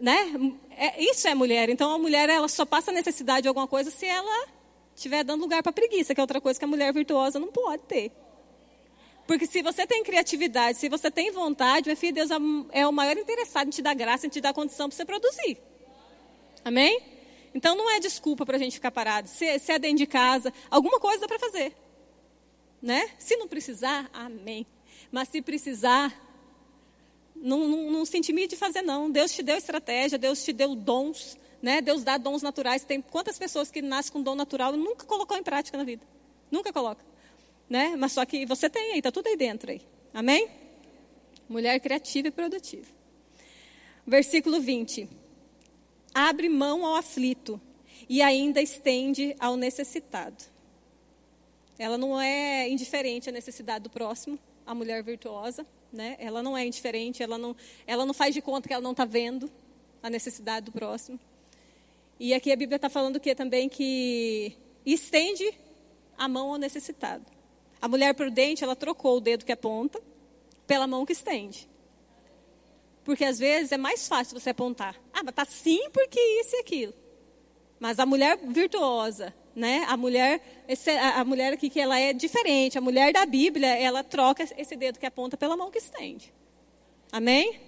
[0.00, 0.32] né?
[0.76, 1.68] É, isso é mulher.
[1.68, 4.48] Então a mulher ela só passa necessidade de alguma coisa se ela
[4.94, 7.82] estiver dando lugar para preguiça, que é outra coisa que a mulher virtuosa não pode
[7.84, 8.10] ter.
[9.28, 12.30] Porque se você tem criatividade, se você tem vontade, meu filho, Deus
[12.72, 15.58] é o maior interessado em te dar graça, em te dar condição para você produzir.
[16.64, 17.17] Amém?
[17.54, 19.28] Então não é desculpa para a gente ficar parado.
[19.28, 21.74] Se, se é dentro de casa, alguma coisa dá para fazer.
[22.80, 23.10] Né?
[23.18, 24.66] Se não precisar, amém.
[25.10, 26.14] Mas se precisar,
[27.34, 29.10] não, não, não se intimide de fazer, não.
[29.10, 31.36] Deus te deu estratégia, Deus te deu dons.
[31.60, 31.80] Né?
[31.80, 32.84] Deus dá dons naturais.
[32.84, 36.06] Tem quantas pessoas que nascem com dom natural e nunca colocou em prática na vida?
[36.50, 37.04] Nunca coloca.
[37.68, 37.96] Né?
[37.96, 39.80] Mas só que você tem aí, está tudo aí dentro aí.
[40.14, 40.48] Amém?
[41.48, 42.86] Mulher criativa e produtiva.
[44.06, 45.17] Versículo 20
[46.14, 47.60] abre mão ao aflito
[48.08, 50.44] e ainda estende ao necessitado.
[51.78, 56.16] Ela não é indiferente à necessidade do próximo, a mulher virtuosa, né?
[56.18, 57.54] Ela não é indiferente, ela não,
[57.86, 59.50] ela não faz de conta que ela não está vendo
[60.02, 61.18] a necessidade do próximo.
[62.18, 65.54] E aqui a Bíblia está falando que também que estende
[66.16, 67.24] a mão ao necessitado.
[67.80, 70.02] A mulher prudente, ela trocou o dedo que aponta
[70.66, 71.67] pela mão que estende.
[73.08, 74.94] Porque às vezes é mais fácil você apontar.
[75.14, 76.92] Ah, mas tá sim porque isso e aquilo.
[77.80, 79.86] Mas a mulher virtuosa, né?
[79.88, 80.42] A mulher,
[81.14, 84.98] a mulher aqui que ela é diferente, a mulher da Bíblia, ela troca esse dedo
[84.98, 86.34] que aponta pela mão que estende.
[87.10, 87.58] Amém?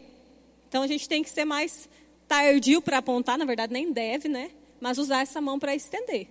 [0.68, 1.88] Então a gente tem que ser mais
[2.28, 4.50] tardio para apontar, na verdade nem deve, né?
[4.78, 6.28] Mas usar essa mão para estender.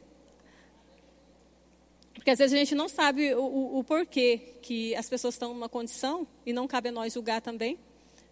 [2.13, 5.51] Porque às vezes a gente não sabe o, o, o porquê que as pessoas estão
[5.51, 7.79] numa condição, e não cabe a nós julgar também.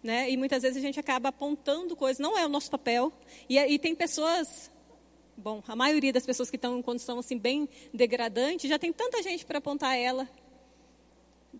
[0.02, 0.30] Né?
[0.30, 3.12] E muitas vezes a gente acaba apontando coisas, não é o nosso papel.
[3.48, 4.70] E, e tem pessoas,
[5.36, 9.22] bom, a maioria das pessoas que estão em condição assim bem degradante, já tem tanta
[9.22, 10.28] gente para apontar ela.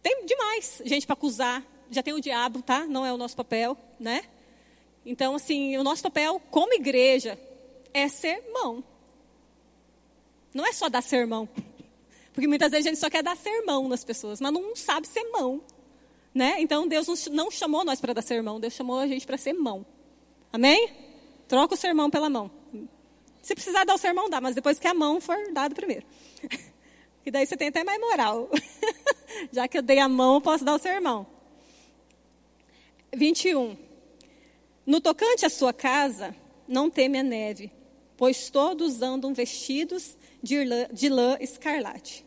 [0.03, 1.65] Tem demais gente para acusar.
[1.91, 2.87] Já tem o diabo, tá?
[2.87, 4.23] Não é o nosso papel, né?
[5.05, 7.39] Então, assim, o nosso papel como igreja
[7.95, 8.85] é ser mão.
[10.53, 11.49] Não é só dar sermão.
[12.33, 15.25] Porque muitas vezes a gente só quer dar sermão nas pessoas, mas não sabe ser
[15.31, 15.63] mão.
[16.35, 16.61] Né?
[16.61, 19.85] Então Deus não chamou nós para dar sermão, Deus chamou a gente para ser mão.
[20.53, 20.91] Amém?
[21.47, 22.51] Troca o sermão pela mão.
[23.43, 26.07] Se precisar dar o sermão, dá, mas depois que a mão for dada primeiro.
[27.27, 28.49] E daí você tem até mais moral.
[29.53, 31.27] Já que eu dei a mão, eu posso dar o sermão.
[33.15, 33.77] 21.
[34.87, 36.35] No tocante à sua casa,
[36.67, 37.71] não teme a neve,
[38.17, 42.25] pois todos andam vestidos de lã, de lã escarlate.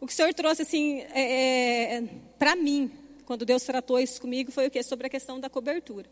[0.00, 2.02] O que o Senhor trouxe assim é, é,
[2.38, 2.90] para mim,
[3.24, 6.08] quando Deus tratou isso comigo, foi o que sobre a questão da cobertura.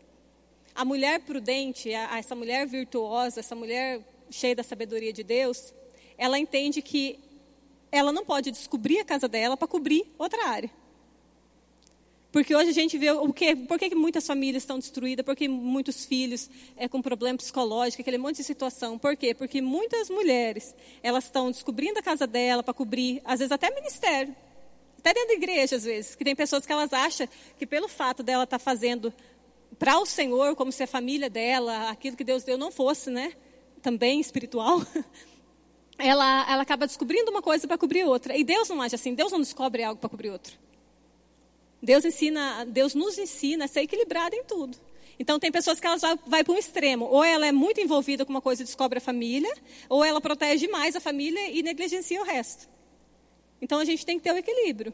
[0.75, 5.73] A mulher prudente, a, essa mulher virtuosa, essa mulher cheia da sabedoria de Deus,
[6.17, 7.19] ela entende que
[7.91, 10.69] ela não pode descobrir a casa dela para cobrir outra área.
[12.37, 15.47] Porque hoje a gente vê o que, por que muitas famílias estão destruídas, por que
[15.47, 18.95] muitos filhos é, com problema psicológico, aquele monte de situação.
[18.95, 19.33] Por quê?
[19.33, 24.35] Porque muitas mulheres, elas estão descobrindo a casa dela para cobrir, às vezes até ministério.
[24.99, 28.21] Até dentro da igreja, às vezes, que tem pessoas que elas acham que pelo fato
[28.21, 29.11] dela estar tá fazendo
[29.79, 33.33] para o Senhor, como se a família dela, aquilo que Deus deu não fosse, né?
[33.81, 34.79] Também espiritual.
[35.97, 38.37] ela, ela acaba descobrindo uma coisa para cobrir outra.
[38.37, 40.66] E Deus não age assim, Deus não descobre algo para cobrir outro.
[41.81, 44.77] Deus ensina, Deus nos ensina a ser equilibrado em tudo.
[45.19, 48.25] Então tem pessoas que elas vai, vai para um extremo, ou ela é muito envolvida
[48.25, 49.51] com uma coisa e descobre a família,
[49.89, 52.69] ou ela protege mais a família e negligencia o resto.
[53.61, 54.93] Então a gente tem que ter o equilíbrio.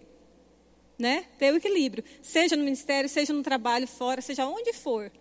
[0.97, 1.25] Né?
[1.37, 5.11] Ter o equilíbrio, seja no ministério, seja no trabalho, fora, seja onde for.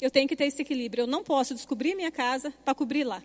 [0.00, 1.02] Eu tenho que ter esse equilíbrio.
[1.02, 3.22] Eu não posso descobrir minha casa para cobrir lá.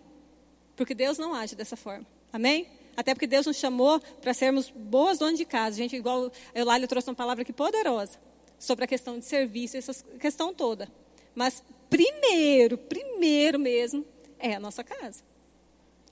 [0.76, 2.06] Porque Deus não age dessa forma.
[2.34, 2.68] Amém?
[2.96, 5.78] Até porque Deus nos chamou para sermos boas donas de casa.
[5.78, 8.20] Gente, igual a Eulália trouxe uma palavra aqui poderosa
[8.58, 10.90] sobre a questão de serviço, essa questão toda.
[11.34, 14.06] Mas primeiro, primeiro mesmo,
[14.40, 15.24] é a nossa casa.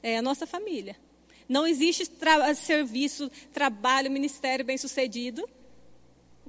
[0.01, 0.97] É a nossa família.
[1.47, 5.47] Não existe tra serviço, trabalho, ministério bem sucedido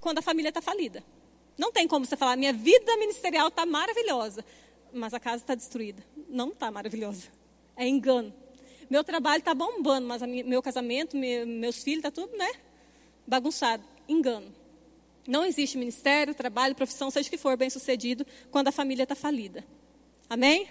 [0.00, 1.02] quando a família está falida.
[1.56, 4.44] Não tem como você falar, minha vida ministerial está maravilhosa,
[4.92, 6.04] mas a casa está destruída.
[6.28, 7.28] Não está maravilhosa.
[7.76, 8.32] É engano.
[8.90, 12.50] Meu trabalho está bombando, mas minha, meu casamento, meu, meus filhos, está tudo, né?
[13.26, 13.82] Bagunçado.
[14.08, 14.52] Engano.
[15.26, 19.14] Não existe ministério, trabalho, profissão, seja o que for, bem sucedido, quando a família está
[19.14, 19.64] falida.
[20.28, 20.68] Amém?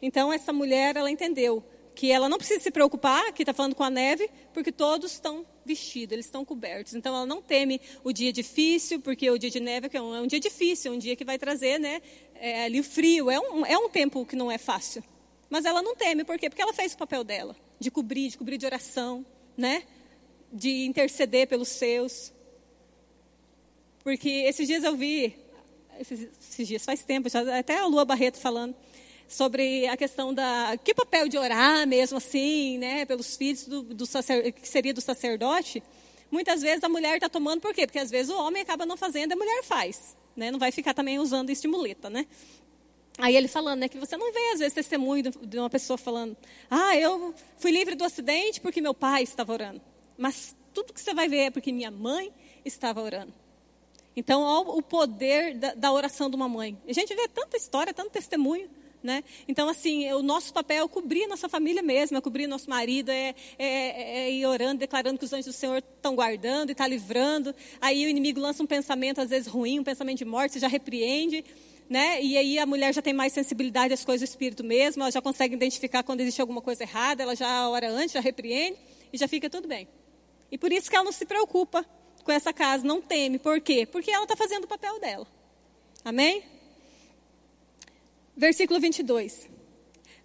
[0.00, 1.62] Então, essa mulher, ela entendeu
[1.94, 5.46] que ela não precisa se preocupar, que está falando com a neve, porque todos estão
[5.64, 6.94] vestidos, eles estão cobertos.
[6.94, 10.20] Então, ela não teme o dia difícil, porque o dia de neve é um, é
[10.20, 12.02] um dia difícil, é um dia que vai trazer né,
[12.34, 13.30] é, ali o frio.
[13.30, 15.04] É um, é um tempo que não é fácil.
[15.54, 16.50] Mas ela não teme, por quê?
[16.50, 19.24] Porque ela fez o papel dela, de cobrir, de cobrir de oração,
[19.56, 19.84] né?
[20.52, 22.32] de interceder pelos seus.
[24.02, 25.32] Porque esses dias eu vi,
[26.00, 28.74] esses, esses dias faz tempo, já, até a Lua Barreto falando,
[29.28, 34.06] sobre a questão da que papel de orar mesmo assim, né, pelos filhos do, do
[34.06, 35.80] sacer, que seria do sacerdote.
[36.32, 37.86] Muitas vezes a mulher está tomando por quê?
[37.86, 40.50] Porque às vezes o homem acaba não fazendo, a mulher faz, né?
[40.50, 42.26] Não vai ficar também usando estimuleta, né?
[43.18, 46.36] Aí ele falando, né, que você não vê às vezes testemunho de uma pessoa falando,
[46.68, 49.80] ah, eu fui livre do acidente porque meu pai estava orando.
[50.18, 52.32] Mas tudo que você vai ver é porque minha mãe
[52.64, 53.32] estava orando.
[54.16, 56.76] Então, olha o poder da, da oração de uma mãe.
[56.88, 58.68] A gente vê tanta história, tanto testemunho.
[59.02, 59.22] Né?
[59.46, 63.10] Então, assim, o nosso papel é cobrir a nossa família mesmo, é cobrir nosso marido,
[63.10, 66.88] é, é, é ir orando, declarando que os anjos do Senhor estão guardando e está
[66.88, 67.54] livrando.
[67.82, 70.68] Aí o inimigo lança um pensamento, às vezes ruim, um pensamento de morte, você já
[70.68, 71.44] repreende
[71.88, 72.22] né?
[72.22, 75.20] E aí a mulher já tem mais sensibilidade às coisas do espírito mesmo, ela já
[75.20, 78.78] consegue identificar quando existe alguma coisa errada, ela já ora antes, já repreende
[79.12, 79.88] e já fica tudo bem.
[80.50, 81.84] E por isso que ela não se preocupa
[82.22, 83.38] com essa casa, não teme.
[83.38, 83.86] Por quê?
[83.86, 85.26] Porque ela está fazendo o papel dela.
[86.04, 86.42] Amém?
[88.36, 89.48] Versículo 22.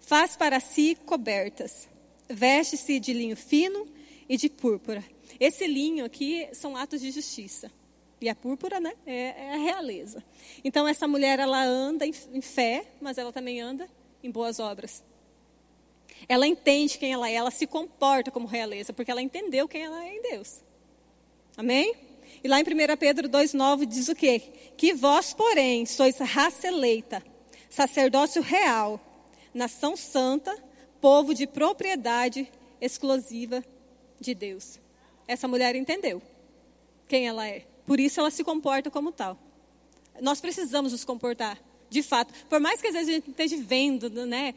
[0.00, 1.88] Faz para si cobertas,
[2.28, 3.86] veste-se de linho fino
[4.28, 5.04] e de púrpura.
[5.38, 7.70] Esse linho aqui são atos de justiça.
[8.20, 10.22] E a púrpura, né, é, é a realeza.
[10.62, 13.88] Então essa mulher ela anda em, em fé, mas ela também anda
[14.22, 15.02] em boas obras.
[16.28, 20.04] Ela entende quem ela é, ela se comporta como realeza, porque ela entendeu quem ela
[20.04, 20.60] é em Deus.
[21.56, 21.94] Amém?
[22.42, 24.40] E lá em 1 Pedro 2,9 diz o quê?
[24.76, 27.22] Que vós, porém, sois raça eleita,
[27.68, 29.00] sacerdócio real,
[29.52, 30.56] nação santa,
[31.00, 33.64] povo de propriedade exclusiva
[34.20, 34.78] de Deus.
[35.26, 36.22] Essa mulher entendeu
[37.08, 37.64] quem ela é.
[37.90, 39.36] Por isso ela se comporta como tal.
[40.20, 42.32] Nós precisamos nos comportar, de fato.
[42.48, 44.54] Por mais que às vezes a gente esteja vendo, né,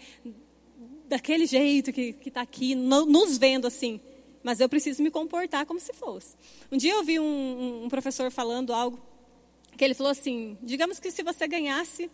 [1.08, 4.00] daquele jeito que está aqui, no, nos vendo assim.
[4.44, 6.36] Mas eu preciso me comportar como se fosse.
[6.72, 9.02] Um dia eu vi um, um professor falando algo,
[9.76, 12.12] que ele falou assim: digamos que se você ganhasse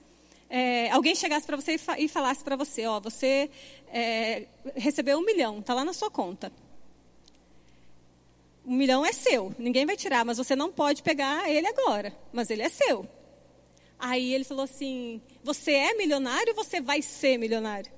[0.50, 3.50] é, alguém chegasse para você e, falasse para você, ó, você
[3.92, 6.50] é, recebeu um milhão, está lá na sua conta
[8.70, 12.52] um milhão é seu, ninguém vai tirar, mas você não pode pegar ele agora, mas
[12.52, 13.04] ele é seu.
[13.98, 17.92] Aí ele falou assim: Você é milionário ou você vai ser milionário?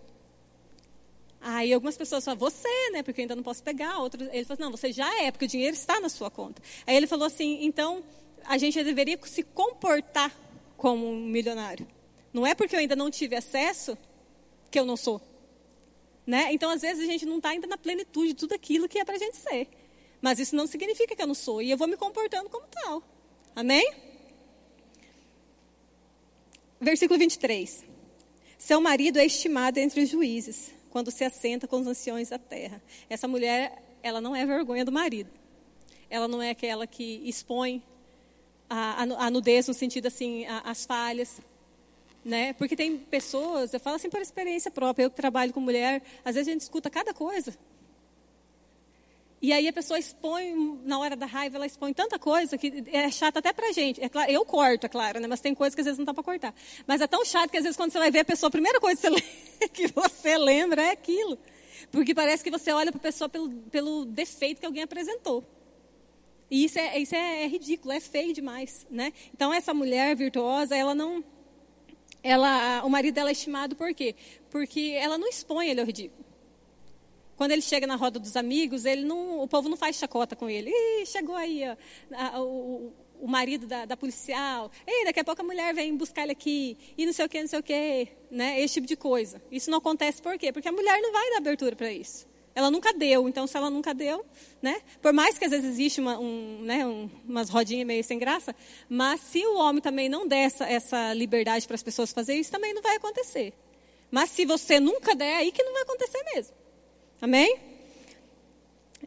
[1.41, 3.03] Aí algumas pessoas falam, você, né?
[3.03, 3.97] Porque eu ainda não posso pegar.
[3.97, 6.61] Outros, ele falou, não, você já é, porque o dinheiro está na sua conta.
[6.85, 8.03] Aí ele falou assim, então
[8.45, 10.31] a gente deveria se comportar
[10.77, 11.87] como um milionário.
[12.31, 13.97] Não é porque eu ainda não tive acesso
[14.69, 15.19] que eu não sou.
[16.27, 16.53] Né?
[16.53, 19.03] Então, às vezes, a gente não está ainda na plenitude de tudo aquilo que é
[19.03, 19.67] para a gente ser.
[20.21, 21.61] Mas isso não significa que eu não sou.
[21.61, 23.03] E eu vou me comportando como tal.
[23.55, 23.91] Amém?
[26.79, 27.85] Versículo 23.
[28.57, 32.81] Seu marido é estimado entre os juízes, quando se assenta com os anciões da terra.
[33.09, 35.31] Essa mulher, ela não é vergonha do marido.
[36.09, 37.81] Ela não é aquela que expõe
[38.69, 41.41] a, a, a nudez no sentido assim, a, as falhas.
[42.23, 42.53] Né?
[42.53, 46.35] Porque tem pessoas, eu falo assim por experiência própria, eu que trabalho com mulher, às
[46.35, 47.57] vezes a gente escuta cada coisa.
[49.41, 53.09] E aí a pessoa expõe, na hora da raiva, ela expõe tanta coisa que é
[53.09, 54.03] chata até pra gente.
[54.03, 55.27] É claro, eu corto, é claro, né?
[55.27, 56.53] Mas tem coisas que às vezes não dá para cortar.
[56.85, 58.79] Mas é tão chato que às vezes quando você vai ver a pessoa, a primeira
[58.79, 61.39] coisa que você, que você lembra é aquilo.
[61.91, 65.43] Porque parece que você olha para a pessoa pelo, pelo defeito que alguém apresentou.
[66.49, 69.11] E isso é, isso é, é ridículo, é feio demais, né?
[69.33, 71.23] Então essa mulher virtuosa, ela não,
[72.21, 74.15] ela, o marido dela é estimado por quê?
[74.49, 76.30] Porque ela não expõe ele ao ridículo.
[77.35, 80.49] Quando ele chega na roda dos amigos, ele não, o povo não faz chacota com
[80.49, 80.69] ele.
[80.69, 81.75] Ih, chegou aí ó,
[82.15, 84.71] a, o, o marido da, da, policial.
[84.85, 86.77] Ei, daqui a pouco a mulher vem buscar ele aqui.
[86.97, 88.07] E não sei o que, não sei o que.
[88.29, 88.59] Né?
[88.61, 89.41] Esse tipo de coisa.
[89.51, 90.51] Isso não acontece por quê?
[90.51, 92.29] Porque a mulher não vai dar abertura para isso.
[92.53, 94.25] Ela nunca deu, então se ela nunca deu,
[94.61, 94.81] né?
[95.01, 98.53] Por mais que às vezes existe uma, um, né, um, umas rodinhas meio sem graça,
[98.89, 102.51] mas se o homem também não der essa, essa liberdade para as pessoas fazer isso,
[102.51, 103.53] também não vai acontecer.
[104.09, 106.53] Mas se você nunca der, é aí que não vai acontecer mesmo.
[107.21, 107.55] Amém?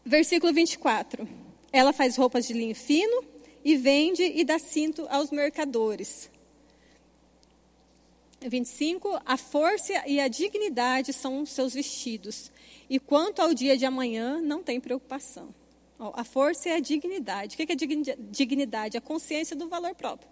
[0.06, 1.28] Versículo 24.
[1.72, 3.24] Ela faz roupas de linho fino
[3.64, 6.30] e vende e dá cinto aos mercadores.
[8.40, 9.20] 25.
[9.26, 12.52] A força e a dignidade são seus vestidos
[12.88, 15.48] e quanto ao dia de amanhã, não tem preocupação.
[15.98, 17.54] A força é a dignidade.
[17.54, 17.76] O que é
[18.30, 18.96] dignidade?
[18.96, 20.30] A consciência do valor próprio.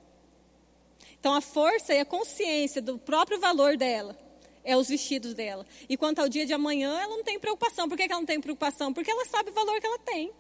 [1.18, 4.16] Então, a força e a consciência do próprio valor dela
[4.64, 5.66] é os vestidos dela.
[5.88, 7.88] E quanto ao dia de amanhã, ela não tem preocupação.
[7.88, 8.92] Por que ela não tem preocupação?
[8.92, 10.32] Porque ela sabe o valor que ela tem.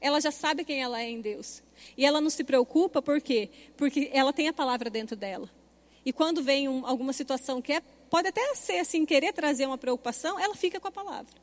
[0.00, 1.62] Ela já sabe quem ela é em Deus.
[1.96, 3.50] E ela não se preocupa, por quê?
[3.76, 5.50] Porque ela tem a palavra dentro dela.
[6.04, 9.78] E quando vem um, alguma situação que é, pode até ser assim, querer trazer uma
[9.78, 11.34] preocupação, ela fica com a palavra.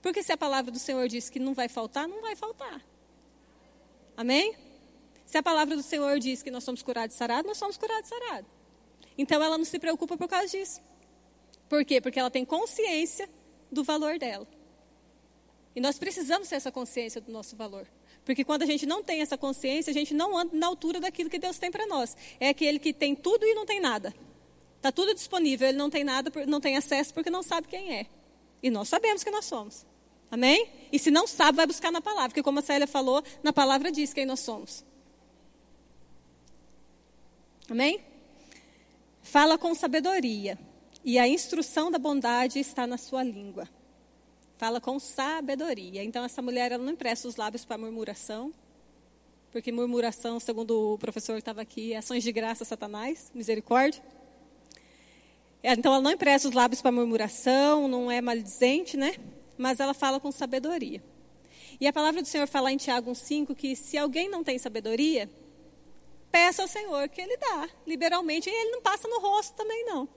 [0.00, 2.82] Porque se a palavra do Senhor diz que não vai faltar, não vai faltar.
[4.16, 4.56] Amém?
[5.24, 8.06] Se a palavra do Senhor diz que nós somos curados e sarados, nós somos curados
[8.06, 8.61] e sarados.
[9.16, 10.80] Então ela não se preocupa por causa disso.
[11.68, 12.00] Por quê?
[12.00, 13.28] Porque ela tem consciência
[13.70, 14.46] do valor dela.
[15.74, 17.86] E nós precisamos ter essa consciência do nosso valor.
[18.24, 21.30] Porque quando a gente não tem essa consciência, a gente não anda na altura daquilo
[21.30, 22.16] que Deus tem para nós.
[22.38, 24.14] É aquele que tem tudo e não tem nada.
[24.76, 28.06] Está tudo disponível, ele não tem nada, não tem acesso porque não sabe quem é.
[28.62, 29.86] E nós sabemos que nós somos.
[30.30, 30.68] Amém?
[30.90, 33.90] E se não sabe, vai buscar na palavra, porque como a Célia falou, na palavra
[33.90, 34.84] diz quem nós somos.
[37.68, 38.00] Amém?
[39.22, 40.58] Fala com sabedoria,
[41.04, 43.68] e a instrução da bondade está na sua língua.
[44.58, 46.04] Fala com sabedoria.
[46.04, 48.52] Então, essa mulher ela não empresta os lábios para murmuração,
[49.50, 54.02] porque murmuração, segundo o professor que estava aqui, é ações de graça, Satanás, misericórdia.
[55.62, 59.14] Então, ela não empresta os lábios para murmuração, não é maldizente, né?
[59.56, 61.02] mas ela fala com sabedoria.
[61.80, 65.30] E a palavra do Senhor fala em Tiago 5 que se alguém não tem sabedoria,
[66.32, 70.08] peça ao Senhor que Ele dá, liberalmente, e Ele não passa no rosto também não.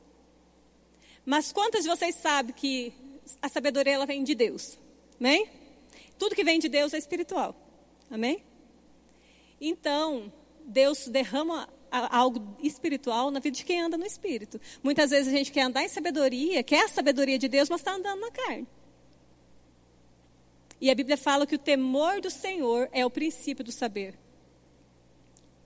[1.26, 2.94] Mas quantas de vocês sabem que
[3.42, 4.80] a sabedoria ela vem de Deus?
[5.20, 5.50] Amém?
[6.18, 7.54] Tudo que vem de Deus é espiritual.
[8.10, 8.44] Amém?
[9.60, 10.32] Então,
[10.64, 14.60] Deus derrama algo espiritual na vida de quem anda no espírito.
[14.84, 17.94] Muitas vezes a gente quer andar em sabedoria, quer a sabedoria de Deus, mas está
[17.94, 18.68] andando na carne.
[20.80, 24.18] E a Bíblia fala que o temor do Senhor é o princípio do saber.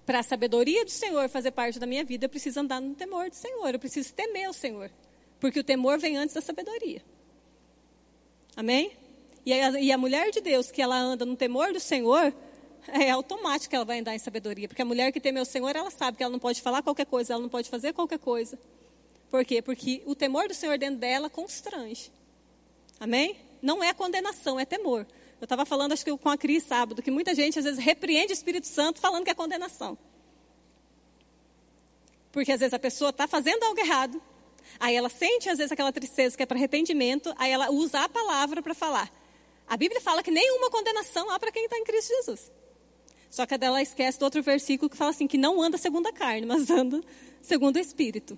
[0.09, 3.29] Para a sabedoria do Senhor fazer parte da minha vida, eu preciso andar no temor
[3.29, 4.89] do Senhor, eu preciso temer o Senhor.
[5.39, 7.03] Porque o temor vem antes da sabedoria.
[8.55, 8.91] Amém?
[9.45, 12.33] E a, e a mulher de Deus, que ela anda no temor do Senhor,
[12.87, 14.67] é automático que ela vai andar em sabedoria.
[14.67, 17.05] Porque a mulher que teme o Senhor, ela sabe que ela não pode falar qualquer
[17.05, 18.57] coisa, ela não pode fazer qualquer coisa.
[19.29, 19.61] Por quê?
[19.61, 22.11] Porque o temor do Senhor dentro dela constrange.
[22.99, 23.37] Amém?
[23.61, 25.05] não é condenação, é temor.
[25.39, 28.33] Eu estava falando, acho que com a Cris sábado, que muita gente às vezes repreende
[28.33, 29.97] o Espírito Santo falando que é condenação.
[32.31, 34.21] Porque às vezes a pessoa está fazendo algo errado,
[34.79, 38.09] aí ela sente às vezes aquela tristeza que é para arrependimento, aí ela usa a
[38.09, 39.11] palavra para falar.
[39.67, 42.51] A Bíblia fala que nenhuma condenação há para quem está em Cristo Jesus.
[43.29, 46.11] Só que ela esquece do outro versículo que fala assim, que não anda segundo a
[46.11, 47.01] carne, mas anda
[47.41, 48.37] segundo o Espírito.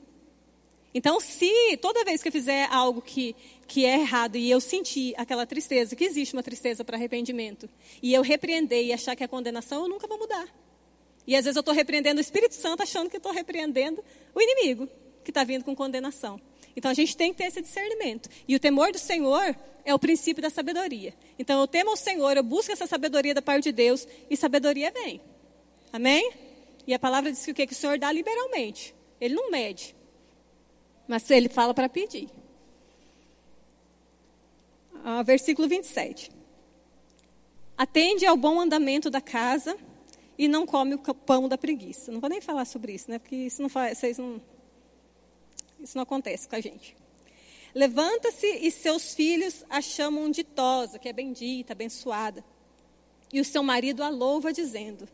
[0.93, 3.36] Então, se toda vez que eu fizer algo que,
[3.67, 7.69] que é errado e eu sentir aquela tristeza, que existe uma tristeza para arrependimento,
[8.01, 10.47] e eu repreender e achar que é condenação, eu nunca vou mudar.
[11.25, 14.89] E às vezes eu estou repreendendo o Espírito Santo achando que estou repreendendo o inimigo
[15.23, 16.41] que está vindo com condenação.
[16.75, 18.30] Então a gente tem que ter esse discernimento.
[18.47, 21.13] E o temor do Senhor é o princípio da sabedoria.
[21.38, 24.91] Então eu temo o Senhor, eu busco essa sabedoria da parte de Deus e sabedoria
[24.91, 25.21] vem.
[25.93, 26.32] Amém?
[26.88, 27.67] E a palavra diz que o que?
[27.67, 28.95] Que o Senhor dá liberalmente.
[29.19, 29.95] Ele não mede.
[31.12, 32.30] Mas ele fala para pedir.
[35.04, 36.32] Ah, versículo 27.
[37.78, 39.78] Atende ao bom andamento da casa
[40.38, 42.14] e não come o pão da preguiça.
[42.14, 43.20] Não vou nem falar sobre isso, né?
[43.20, 44.42] Porque isso não faz, vocês não,
[45.82, 46.96] isso não acontece com a gente.
[47.76, 52.42] Levanta-se e seus filhos a chamam ditosa, que é bendita, abençoada.
[53.34, 55.10] E o seu marido a louva, dizendo: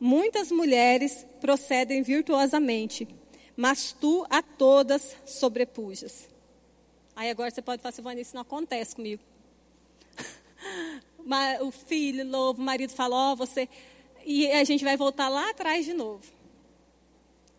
[0.00, 3.06] Muitas mulheres procedem virtuosamente
[3.56, 6.28] mas tu a todas sobrepujas.
[7.14, 9.22] Aí agora você pode falar assim, isso não acontece comigo.
[11.60, 13.68] O filho louvo, o marido fala, ó, oh, você.
[14.24, 16.22] E a gente vai voltar lá atrás de novo.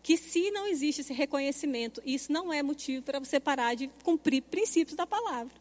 [0.02, 4.40] Que se não existe esse reconhecimento, isso não é motivo para você parar de cumprir
[4.40, 5.54] princípios da palavra.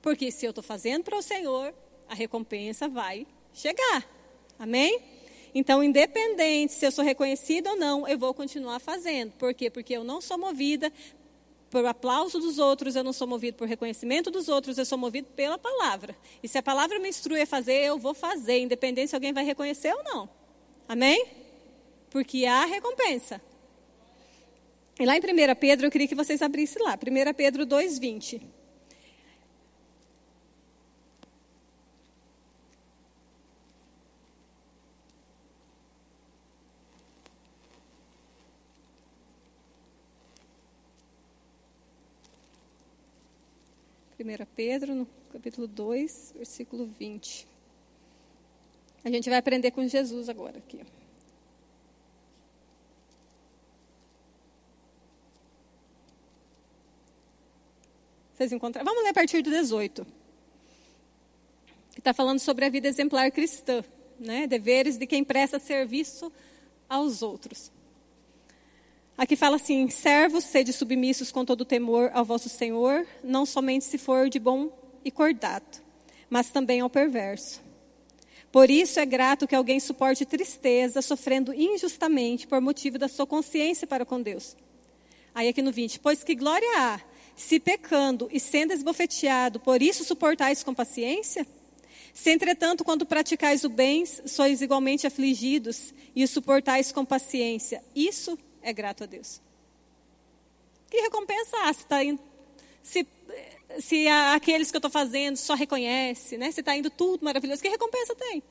[0.00, 1.74] Porque se eu estou fazendo para o Senhor,
[2.08, 4.08] a recompensa vai chegar.
[4.58, 4.98] Amém?
[5.54, 9.32] Então, independente se eu sou reconhecida ou não, eu vou continuar fazendo.
[9.32, 9.68] Por quê?
[9.68, 10.92] Porque eu não sou movida
[11.70, 15.28] por aplauso dos outros, eu não sou movido por reconhecimento dos outros, eu sou movido
[15.34, 16.14] pela palavra.
[16.42, 19.44] E se a palavra me instrui a fazer, eu vou fazer, independente se alguém vai
[19.44, 20.28] reconhecer ou não.
[20.86, 21.26] Amém?
[22.10, 23.40] Porque há recompensa.
[25.00, 26.94] E lá em 1 Pedro, eu queria que vocês abrissem lá.
[26.94, 28.42] 1 Pedro 2,20.
[44.22, 47.48] 1 Pedro, no capítulo 2, versículo 20.
[49.04, 50.80] A gente vai aprender com Jesus agora aqui.
[58.32, 58.86] Vocês encontraram?
[58.86, 60.06] Vamos ler a partir do 18.
[61.92, 63.84] Que está falando sobre a vida exemplar cristã,
[64.18, 64.46] né?
[64.46, 66.32] Deveres de quem presta serviço
[66.88, 67.72] aos outros.
[69.22, 73.96] Aqui fala assim: servos, sede submissos com todo temor ao vosso Senhor, não somente se
[73.96, 74.68] for de bom
[75.04, 75.80] e cordato,
[76.28, 77.62] mas também ao perverso.
[78.50, 83.86] Por isso é grato que alguém suporte tristeza, sofrendo injustamente por motivo da sua consciência
[83.86, 84.56] para com Deus.
[85.32, 87.00] Aí aqui no 20: Pois que glória há,
[87.36, 91.46] se pecando e sendo esbofeteado, por isso suportais com paciência?
[92.12, 98.36] Se, entretanto, quando praticais o bem, sois igualmente afligidos e o suportais com paciência, isso
[98.36, 99.40] é grato a Deus.
[100.90, 101.96] Que recompensa há se, tá
[102.82, 103.06] se,
[103.80, 106.50] se aqueles que eu estou fazendo só reconhece, né?
[106.50, 108.42] se está indo tudo maravilhoso, que recompensa tem?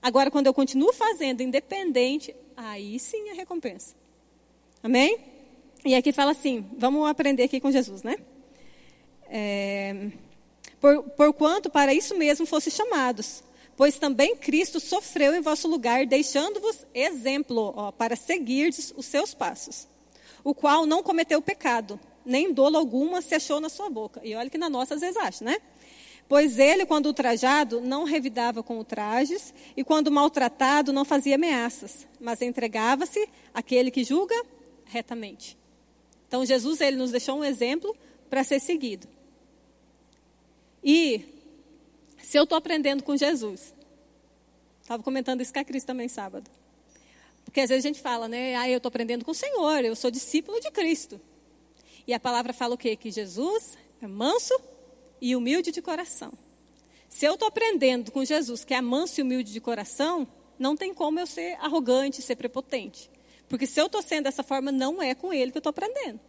[0.00, 3.96] Agora, quando eu continuo fazendo independente, aí sim é recompensa.
[4.82, 5.18] Amém?
[5.84, 8.16] E aqui fala assim, vamos aprender aqui com Jesus, né?
[9.28, 10.10] É,
[10.80, 13.42] por, porquanto para isso mesmo fosse chamados,
[13.80, 19.88] Pois também Cristo sofreu em vosso lugar, deixando-vos exemplo ó, para seguirdes os seus passos.
[20.44, 24.20] O qual não cometeu pecado, nem dolo alguma se achou na sua boca.
[24.22, 25.56] E olha que na nossa às vezes acha, né?
[26.28, 32.42] Pois ele, quando ultrajado, não revidava com ultrajes, e quando maltratado, não fazia ameaças, mas
[32.42, 34.38] entregava-se àquele que julga
[34.84, 35.56] retamente.
[36.28, 37.96] Então, Jesus ele nos deixou um exemplo
[38.28, 39.08] para ser seguido.
[40.84, 41.39] E
[42.30, 43.74] se eu estou aprendendo com Jesus,
[44.80, 46.48] estava comentando isso com a Cris também sábado.
[47.44, 48.54] Porque às vezes a gente fala, né?
[48.54, 51.20] Ah, eu estou aprendendo com o Senhor, eu sou discípulo de Cristo.
[52.06, 52.94] E a palavra fala o quê?
[52.94, 54.54] Que Jesus é manso
[55.20, 56.32] e humilde de coração.
[57.08, 60.24] Se eu estou aprendendo com Jesus, que é manso e humilde de coração,
[60.56, 63.10] não tem como eu ser arrogante, ser prepotente.
[63.48, 66.20] Porque se eu estou sendo dessa forma, não é com ele que eu estou aprendendo.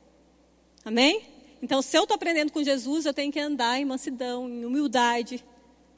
[0.83, 1.21] Amém?
[1.61, 5.45] Então, se eu estou aprendendo com Jesus, eu tenho que andar em mansidão, em humildade,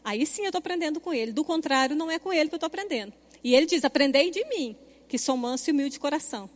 [0.04, 1.32] Aí sim eu estou aprendendo com ele.
[1.32, 3.14] Do contrário, não é com ele que eu estou aprendendo.
[3.44, 4.76] E ele diz: Aprendei de mim,
[5.08, 6.50] que sou manso e humilde de coração.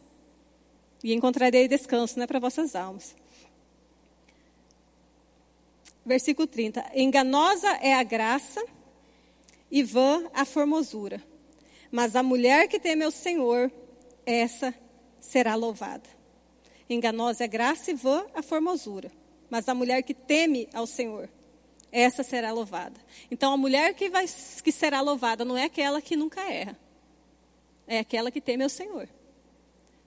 [1.03, 3.15] E encontrarei descanso né, para vossas almas.
[6.05, 6.91] Versículo 30.
[6.95, 8.63] Enganosa é a graça
[9.69, 11.21] e vã a formosura.
[11.91, 13.71] Mas a mulher que teme ao Senhor,
[14.25, 14.73] essa
[15.19, 16.09] será louvada.
[16.89, 19.11] Enganosa é a graça e vã a formosura.
[19.49, 21.29] Mas a mulher que teme ao Senhor,
[21.91, 22.99] essa será louvada.
[23.29, 24.25] Então a mulher que, vai,
[24.63, 26.77] que será louvada não é aquela que nunca erra,
[27.87, 29.07] é aquela que teme ao Senhor.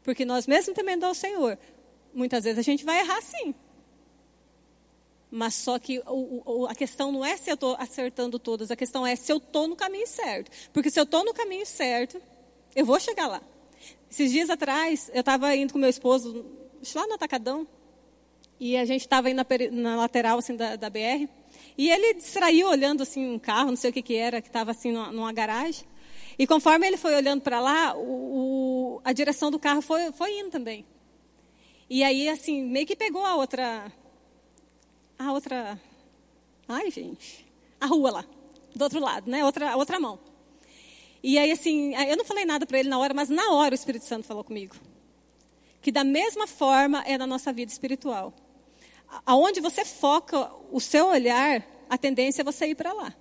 [0.03, 1.59] Porque nós, mesmo temendo ao Senhor,
[2.13, 3.55] muitas vezes a gente vai errar sim.
[5.31, 8.77] Mas só que o, o, a questão não é se eu estou acertando todas, a
[8.77, 10.51] questão é se eu estou no caminho certo.
[10.73, 12.21] Porque se eu estou no caminho certo,
[12.75, 13.41] eu vou chegar lá.
[14.11, 16.45] Esses dias atrás, eu estava indo com meu esposo
[16.95, 17.67] lá no Atacadão,
[18.59, 21.27] e a gente estava indo na, na, lateral assim, da, da BR,
[21.77, 24.71] e ele distraiu olhando assim um carro, não sei o que, que era, que estava
[24.71, 25.85] assim numa, numa, garagem.
[26.39, 30.39] E conforme ele foi olhando para lá, o, o, a direção do carro foi, foi
[30.39, 30.85] indo também.
[31.89, 33.93] E aí, assim, meio que pegou a outra.
[35.19, 35.81] A outra.
[36.69, 37.47] Ai, gente.
[37.81, 38.25] A rua lá,
[38.75, 39.45] do outro lado, né?
[39.45, 40.19] Outra, outra mão.
[41.23, 43.75] E aí, assim, eu não falei nada para ele na hora, mas na hora o
[43.75, 44.77] Espírito Santo falou comigo.
[45.83, 48.35] Que da mesma forma é na nossa vida espiritual
[49.25, 53.15] aonde você foca o seu olhar, a tendência é você ir para lá.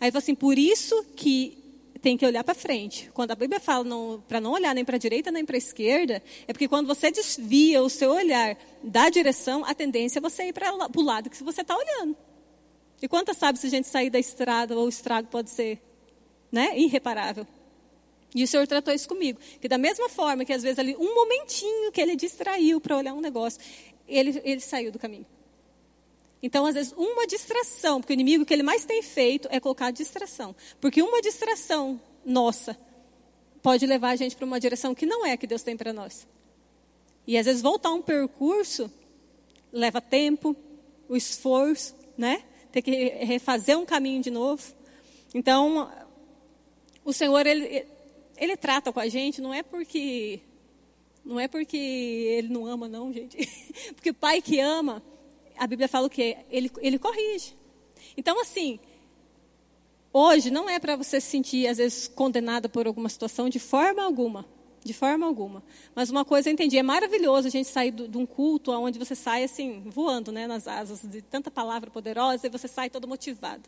[0.00, 1.58] Aí assim, por isso que
[2.02, 3.08] tem que olhar para frente.
[3.14, 3.84] Quando a Bíblia fala
[4.26, 7.10] para não olhar nem para a direita nem para a esquerda, é porque quando você
[7.10, 11.42] desvia o seu olhar da direção, a tendência é você ir para o lado que
[11.42, 12.16] você está olhando.
[13.00, 15.80] E quantas sabe se a gente sair da estrada ou o estrago pode ser
[16.50, 17.46] né, irreparável?
[18.34, 19.38] E o Senhor tratou isso comigo.
[19.60, 23.12] Que da mesma forma que às vezes ali, um momentinho que ele distraiu para olhar
[23.12, 23.60] um negócio,
[24.08, 25.26] ele, ele saiu do caminho.
[26.42, 29.90] Então, às vezes, uma distração, porque o inimigo que ele mais tem feito é colocar
[29.92, 30.54] distração.
[30.80, 32.76] Porque uma distração nossa
[33.62, 35.92] pode levar a gente para uma direção que não é a que Deus tem para
[35.92, 36.26] nós.
[37.26, 38.90] E às vezes voltar um percurso
[39.72, 40.56] leva tempo,
[41.08, 42.42] o esforço, né?
[42.72, 42.90] Ter que
[43.24, 44.62] refazer um caminho de novo.
[45.34, 45.90] Então,
[47.04, 47.86] o Senhor ele,
[48.36, 50.40] ele trata com a gente não é porque
[51.24, 53.36] não é porque ele não ama não, gente.
[53.94, 55.02] Porque o pai que ama,
[55.56, 56.38] a Bíblia fala o quê?
[56.50, 57.54] Ele, ele corrige.
[58.16, 58.80] Então, assim,
[60.12, 64.02] hoje não é para você se sentir, às vezes, condenada por alguma situação, de forma
[64.02, 64.44] alguma.
[64.84, 65.62] De forma alguma.
[65.94, 69.14] Mas uma coisa eu entendi, é maravilhoso a gente sair de um culto onde você
[69.14, 73.62] sai assim, voando né, nas asas de tanta palavra poderosa e você sai todo motivado.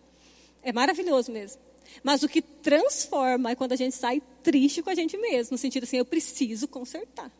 [0.60, 1.62] É maravilhoso mesmo.
[2.02, 5.58] Mas o que transforma é quando a gente sai triste com a gente mesmo, no
[5.58, 7.30] sentido assim, eu preciso consertar.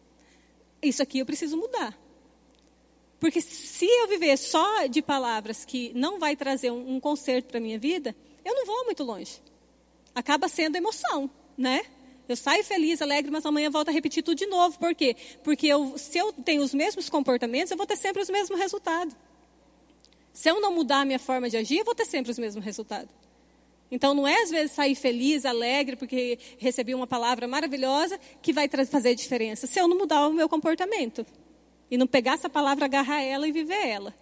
[0.84, 1.98] Isso aqui eu preciso mudar.
[3.18, 7.58] Porque se eu viver só de palavras que não vai trazer um, um conserto para
[7.58, 8.14] a minha vida,
[8.44, 9.40] eu não vou muito longe.
[10.14, 11.82] Acaba sendo emoção, né?
[12.28, 14.78] Eu saio feliz, alegre, mas amanhã volto a repetir tudo de novo.
[14.78, 15.16] Por quê?
[15.42, 19.14] Porque eu, se eu tenho os mesmos comportamentos, eu vou ter sempre os mesmos resultados.
[20.32, 22.64] Se eu não mudar a minha forma de agir, eu vou ter sempre os mesmos
[22.64, 23.23] resultados.
[23.90, 28.68] Então, não é às vezes sair feliz, alegre, porque recebi uma palavra maravilhosa que vai
[28.86, 29.66] fazer diferença.
[29.66, 31.24] Se eu não mudar o meu comportamento.
[31.90, 34.14] E não pegar essa palavra, agarrar ela e viver ela.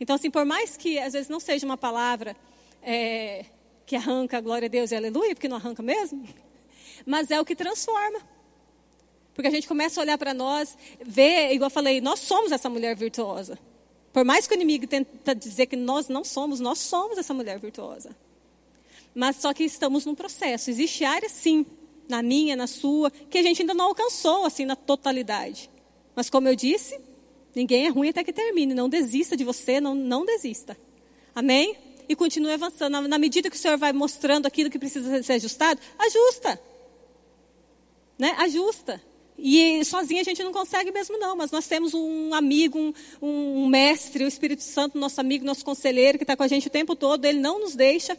[0.00, 2.34] Então, assim, por mais que às vezes não seja uma palavra
[2.82, 3.44] é,
[3.84, 6.26] que arranca a glória a Deus e aleluia, porque não arranca mesmo,
[7.04, 8.20] mas é o que transforma.
[9.34, 12.68] Porque a gente começa a olhar para nós, ver, igual eu falei, nós somos essa
[12.68, 13.58] mulher virtuosa.
[14.12, 17.58] Por mais que o inimigo tenta dizer que nós não somos, nós somos essa mulher
[17.58, 18.16] virtuosa.
[19.14, 20.70] Mas só que estamos num processo.
[20.70, 21.66] Existe área, sim,
[22.08, 25.70] na minha, na sua, que a gente ainda não alcançou, assim, na totalidade.
[26.14, 26.98] Mas como eu disse,
[27.54, 28.74] ninguém é ruim até que termine.
[28.74, 30.76] Não desista de você, não, não desista.
[31.34, 31.76] Amém?
[32.08, 33.00] E continue avançando.
[33.08, 36.60] Na, medida que o Senhor vai mostrando aquilo que precisa ser ajustado, ajusta.
[38.18, 38.34] Né?
[38.38, 39.00] Ajusta.
[39.38, 42.92] E sozinha a gente não consegue mesmo não, mas nós temos um amigo, um,
[43.22, 46.70] um mestre, o Espírito Santo, nosso amigo, nosso conselheiro, que está com a gente o
[46.70, 48.18] tempo todo, ele não nos deixa.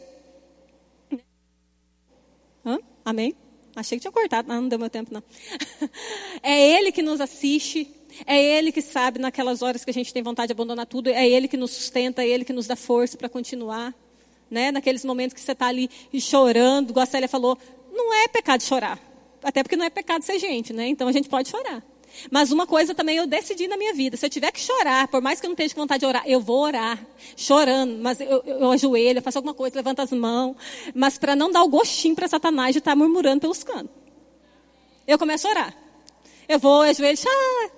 [2.64, 2.78] Hã?
[3.04, 3.34] Amém?
[3.74, 5.22] Achei que tinha cortado, não, não deu meu tempo, não.
[6.42, 7.88] é Ele que nos assiste,
[8.26, 11.26] é Ele que sabe naquelas horas que a gente tem vontade de abandonar tudo, é
[11.26, 13.94] Ele que nos sustenta, é Ele que nos dá força para continuar.
[14.50, 14.70] Né?
[14.70, 15.88] Naqueles momentos que você está ali
[16.20, 17.56] chorando, igual a Célia falou,
[17.90, 19.00] não é pecado chorar.
[19.42, 20.86] Até porque não é pecado ser gente, né?
[20.86, 21.82] Então a gente pode chorar.
[22.30, 25.20] Mas uma coisa também eu decidi na minha vida: se eu tiver que chorar, por
[25.20, 27.04] mais que eu não esteja com vontade de orar, eu vou orar,
[27.36, 30.56] chorando, mas eu, eu, eu ajoelho, eu faço alguma coisa, levanto as mãos,
[30.94, 33.94] mas para não dar o gostinho para Satanás de estar tá murmurando pelos cantos.
[35.06, 35.76] Eu começo a orar.
[36.48, 37.70] Eu vou, ajoelho, ah,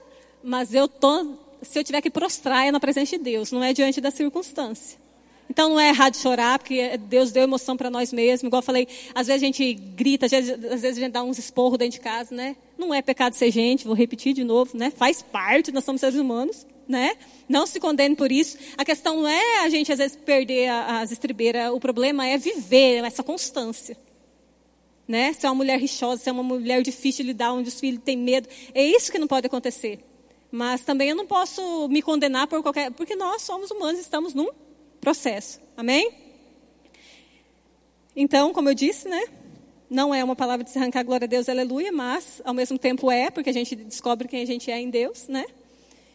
[0.43, 3.73] mas eu tô, se eu tiver que prostrar, é na presença de Deus, não é
[3.73, 5.04] diante da circunstância.
[5.55, 8.49] Então não é errado chorar, porque Deus deu emoção para nós mesmos.
[8.49, 11.23] Igual eu falei, às vezes a gente grita, às vezes, às vezes a gente dá
[11.23, 12.57] uns esporros dentro de casa, né?
[12.77, 14.91] Não é pecado ser gente, vou repetir de novo, né?
[14.91, 17.13] Faz parte, nós somos seres humanos, né?
[17.49, 18.59] Não se condene por isso.
[18.77, 23.05] A questão não é a gente às vezes perder as estribeiras, o problema é viver
[23.05, 23.97] essa constância.
[25.07, 25.35] Né?
[25.35, 28.03] Se é uma mulher rixosa, se é uma mulher difícil de lidar, onde os filhos
[28.03, 30.01] têm medo, é isso que não pode acontecer.
[30.51, 34.49] Mas também eu não posso me condenar por qualquer, porque nós somos humanos, estamos num
[35.05, 35.61] processo.
[35.77, 36.11] Amém?
[38.17, 39.23] Então, como eu disse, né?
[39.91, 43.11] Não é uma palavra de se arrancar glória a Deus, aleluia, mas ao mesmo tempo
[43.11, 45.45] é, porque a gente descobre quem a gente é em Deus, né?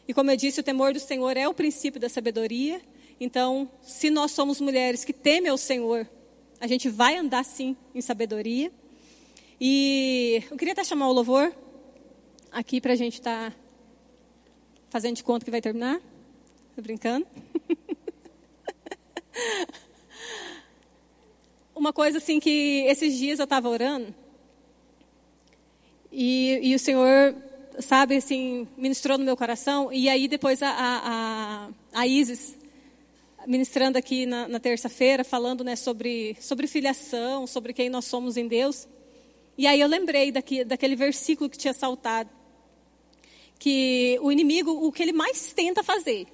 [0.08, 2.82] E como eu disse, o temor do Senhor é o princípio da sabedoria.
[3.20, 6.10] Então, se nós somos mulheres que temem ao Senhor,
[6.60, 8.72] a gente vai andar sim em sabedoria.
[9.62, 11.54] E eu queria até chamar o louvor
[12.52, 13.58] aqui para a gente estar tá
[14.90, 16.02] fazendo de conta que vai terminar.
[16.70, 17.28] Estou brincando.
[21.76, 24.14] Uma coisa assim que esses dias eu estava orando
[26.12, 27.36] e, e, o Senhor,
[27.80, 29.92] sabe, assim, ministrou no meu coração.
[29.94, 32.58] E aí depois a, a, a Isis,
[33.46, 38.48] ministrando aqui na, na terça-feira, falando né, sobre, sobre filiação, sobre quem nós somos em
[38.48, 38.88] Deus.
[39.58, 42.30] E aí eu lembrei daqui, daquele versículo que tinha saltado.
[43.60, 46.28] Que o inimigo, o que ele mais tenta fazer,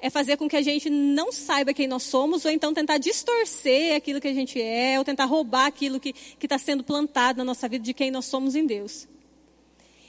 [0.00, 3.96] é fazer com que a gente não saiba quem nós somos, ou então tentar distorcer
[3.96, 7.68] aquilo que a gente é, ou tentar roubar aquilo que está sendo plantado na nossa
[7.68, 9.08] vida de quem nós somos em Deus.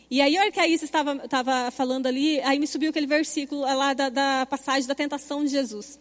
[0.09, 3.07] E aí, a hora que a Isa estava, estava falando ali, aí me subiu aquele
[3.07, 5.99] versículo lá da, da passagem da tentação de Jesus.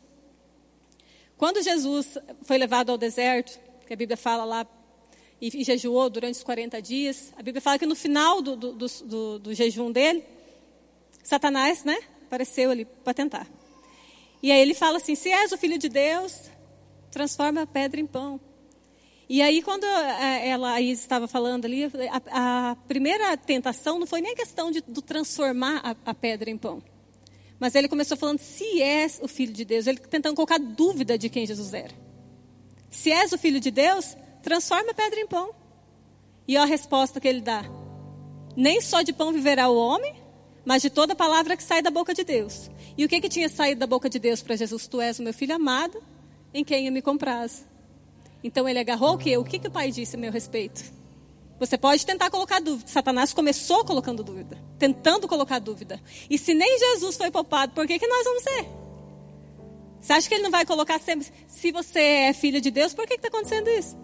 [1.37, 4.67] Quando Jesus foi levado ao deserto, que a Bíblia fala lá,
[5.41, 8.73] e, e jejuou durante os 40 dias, a Bíblia fala que no final do, do,
[8.73, 10.25] do, do jejum dele,
[11.23, 13.56] Satanás, né, apareceu ali para tentar.
[14.43, 16.43] E aí ele fala assim: se és o filho de Deus,
[17.11, 18.41] transforma a pedra em pão.
[19.29, 21.85] E aí, quando é, ela aí estava falando ali,
[22.31, 26.57] a, a, primeira tentação não foi nem a questão de, transformar a, a, pedra em
[26.57, 26.81] pão.
[27.59, 31.29] Mas ele começou falando, se és o filho de Deus, ele tentando colocar dúvida de
[31.29, 31.93] quem Jesus era.
[32.89, 35.53] Se és o filho de Deus, transforma a pedra em pão.
[36.47, 37.65] E a resposta que ele dá:
[38.57, 40.15] nem só de pão viverá o homem,
[40.67, 42.69] mas de toda palavra que sai da boca de Deus.
[42.99, 44.89] E o que, que tinha saído da boca de Deus para Jesus?
[44.89, 46.03] Tu és o meu filho amado,
[46.53, 47.65] em quem eu me compraz.
[48.43, 49.39] Então ele agarrou o quê?
[49.39, 50.85] O que, que o pai disse a meu respeito?
[51.61, 52.91] Você pode tentar colocar dúvida.
[52.91, 56.03] Satanás começou colocando dúvida, tentando colocar dúvida.
[56.29, 58.67] E se nem Jesus foi poupado, por que, que nós vamos ser?
[60.01, 61.29] Você acha que ele não vai colocar sempre?
[61.47, 63.97] Se você é filho de Deus, por que está acontecendo isso?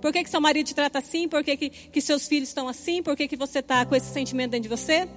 [0.00, 1.28] Por que, que seu marido te trata assim?
[1.28, 3.02] Por que, que, que seus filhos estão assim?
[3.02, 5.08] Por que, que você está com esse sentimento dentro de você?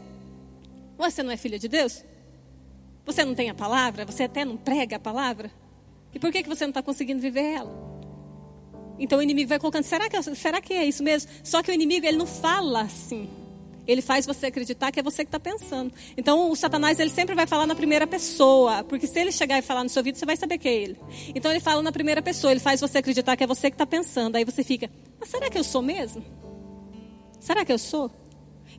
[1.00, 2.04] Você não é filha de Deus?
[3.06, 4.06] Você não tem a palavra?
[4.06, 5.50] Você até não prega a palavra?
[6.14, 7.72] E por que, que você não está conseguindo viver ela?
[9.00, 11.32] Então o inimigo vai colocando, será que, será que é isso mesmo?
[11.42, 13.30] Só que o inimigo, ele não fala assim.
[13.88, 15.94] Ele faz você acreditar que é você que está pensando.
[16.18, 18.84] Então o Satanás, ele sempre vai falar na primeira pessoa.
[18.84, 20.98] Porque se ele chegar e falar no seu ouvido, você vai saber que é ele.
[21.34, 23.88] Então ele fala na primeira pessoa, ele faz você acreditar que é você que está
[23.88, 24.36] pensando.
[24.36, 26.24] Aí você fica, mas será que eu sou mesmo?
[27.40, 28.12] Será que eu sou?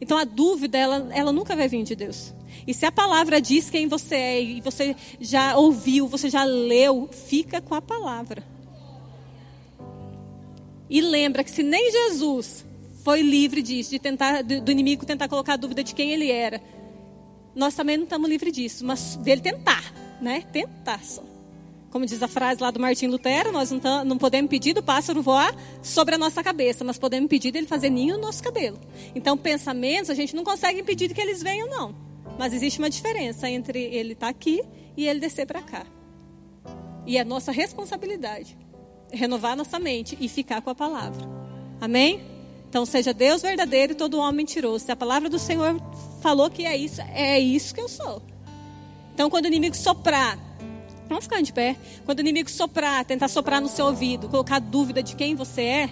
[0.00, 2.32] Então a dúvida, ela, ela nunca vai vir de Deus.
[2.66, 7.08] E se a palavra diz quem você é, e você já ouviu, você já leu,
[7.12, 8.42] fica com a palavra.
[10.88, 12.64] E lembra que se nem Jesus
[13.04, 16.60] foi livre disso, de tentar, do inimigo tentar colocar a dúvida de quem ele era,
[17.54, 20.42] nós também não estamos livres disso, mas dele tentar, né?
[20.52, 21.29] Tentar só.
[21.90, 25.22] Como diz a frase lá do Martim Lutero, nós não, não podemos pedir do pássaro
[25.22, 28.78] voar sobre a nossa cabeça, mas podemos pedir dele fazer ninho no nosso cabelo.
[29.14, 31.94] Então, pensamentos, a gente não consegue impedir que eles venham, não.
[32.38, 34.62] Mas existe uma diferença entre ele estar tá aqui
[34.96, 35.84] e ele descer para cá.
[37.06, 38.56] E é nossa responsabilidade
[39.12, 41.26] renovar nossa mente e ficar com a palavra.
[41.80, 42.20] Amém?
[42.68, 44.84] Então, seja Deus verdadeiro e todo homem mentiroso.
[44.84, 45.80] Se a palavra do Senhor
[46.22, 48.22] falou que é isso, é isso que eu sou.
[49.12, 50.38] Então, quando o inimigo soprar,
[51.10, 51.76] Vamos ficar de pé.
[52.06, 55.90] Quando o inimigo soprar, tentar soprar no seu ouvido, colocar dúvida de quem você é,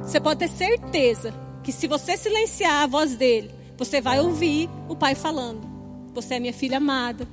[0.00, 1.34] você pode ter certeza
[1.64, 5.68] que se você silenciar a voz dele, você vai ouvir o pai falando:
[6.14, 7.26] Você é minha filha amada.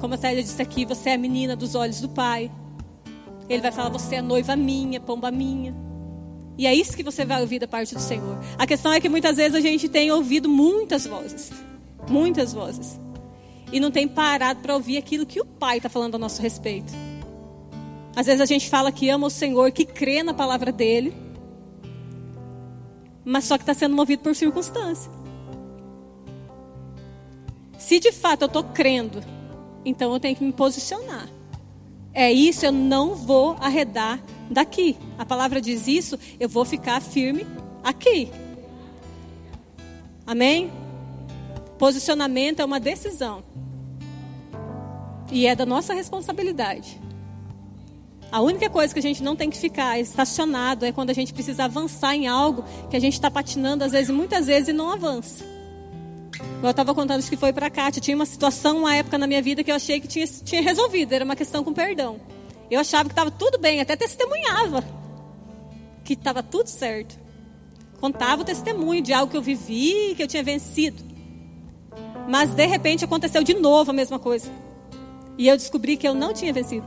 [0.00, 2.48] Como a Célia disse aqui, você é a menina dos olhos do pai.
[3.48, 5.74] Ele vai falar: Você é noiva minha, pomba minha.
[6.56, 8.38] E é isso que você vai ouvir da parte do Senhor.
[8.56, 11.50] A questão é que muitas vezes a gente tem ouvido muitas vozes.
[12.08, 13.02] Muitas vozes
[13.72, 16.92] e não tem parado para ouvir aquilo que o Pai está falando a nosso respeito.
[18.14, 21.14] Às vezes a gente fala que ama o Senhor, que crê na palavra dele,
[23.24, 25.10] mas só que está sendo movido por circunstância.
[27.78, 29.20] Se de fato eu estou crendo,
[29.84, 31.28] então eu tenho que me posicionar.
[32.12, 34.96] É isso, eu não vou arredar daqui.
[35.18, 37.46] A palavra diz isso, eu vou ficar firme
[37.82, 38.30] aqui.
[40.26, 40.70] Amém?
[41.82, 43.42] Posicionamento é uma decisão.
[45.32, 46.96] E é da nossa responsabilidade.
[48.30, 51.34] A única coisa que a gente não tem que ficar estacionado é quando a gente
[51.34, 54.92] precisa avançar em algo que a gente está patinando, às vezes, muitas vezes, e não
[54.92, 55.44] avança.
[56.62, 57.90] Eu estava contando isso que foi para cá.
[57.90, 61.12] Tinha uma situação, uma época na minha vida que eu achei que tinha, tinha resolvido.
[61.12, 62.20] Era uma questão com perdão.
[62.70, 64.84] Eu achava que estava tudo bem, até testemunhava
[66.04, 67.18] que estava tudo certo.
[68.00, 71.10] Contava o testemunho de algo que eu vivi, que eu tinha vencido.
[72.28, 74.50] Mas de repente aconteceu de novo a mesma coisa.
[75.36, 76.86] E eu descobri que eu não tinha vencido.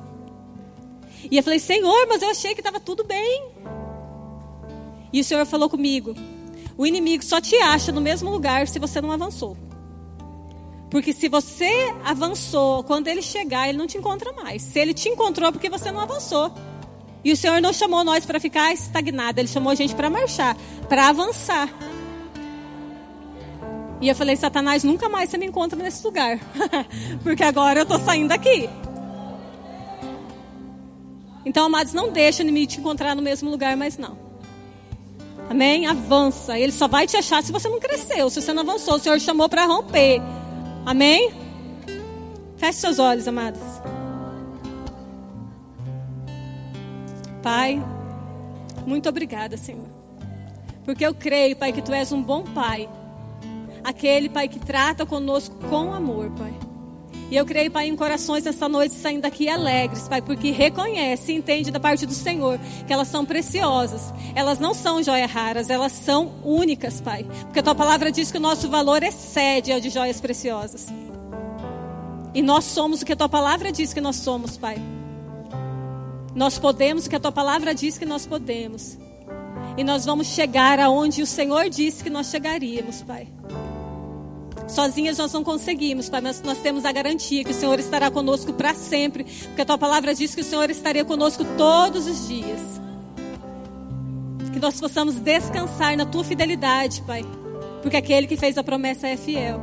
[1.30, 3.50] E eu falei, Senhor, mas eu achei que estava tudo bem.
[5.12, 6.16] E o Senhor falou comigo:
[6.78, 9.58] o inimigo só te acha no mesmo lugar se você não avançou.
[10.90, 14.62] Porque se você avançou, quando ele chegar, ele não te encontra mais.
[14.62, 16.54] Se ele te encontrou, porque você não avançou.
[17.24, 20.56] E o Senhor não chamou nós para ficar estagnado, ele chamou a gente para marchar,
[20.88, 21.68] para avançar.
[24.02, 26.40] E eu falei, Satanás, nunca mais você me encontra nesse lugar.
[27.24, 28.70] Porque agora eu estou saindo daqui.
[31.46, 34.18] Então, amados, não deixa o inimigo te encontrar no mesmo lugar, mas não.
[35.50, 35.86] Amém?
[35.86, 36.58] Avança.
[36.58, 38.96] Ele só vai te achar se você não cresceu, se você não avançou.
[38.96, 40.22] O Senhor chamou para romper.
[40.86, 41.32] Amém?
[42.58, 43.62] Feche seus olhos, amados.
[47.44, 47.82] Pai,
[48.88, 49.86] muito obrigada, Senhor.
[50.84, 52.90] Porque eu creio, Pai, que Tu és um bom Pai.
[53.86, 56.52] Aquele, Pai, que trata conosco com amor, Pai.
[57.30, 61.36] E eu creio, Pai, em corações essa noite saindo daqui alegres, Pai, porque reconhece e
[61.36, 64.12] entende da parte do Senhor que elas são preciosas.
[64.34, 67.28] Elas não são joias raras, elas são únicas, Pai.
[67.44, 70.88] Porque a tua palavra diz que o nosso valor excede ao de joias preciosas.
[72.34, 74.78] E nós somos o que a tua palavra diz que nós somos, Pai.
[76.34, 78.98] Nós podemos o que a tua palavra diz que nós podemos.
[79.78, 83.28] E nós vamos chegar aonde o Senhor disse que nós chegaríamos, Pai.
[84.68, 88.52] Sozinhas nós não conseguimos, Pai, mas nós temos a garantia que o Senhor estará conosco
[88.54, 92.60] para sempre, porque a tua palavra diz que o Senhor estaria conosco todos os dias.
[94.52, 97.24] Que nós possamos descansar na tua fidelidade, Pai,
[97.82, 99.62] porque aquele que fez a promessa é fiel.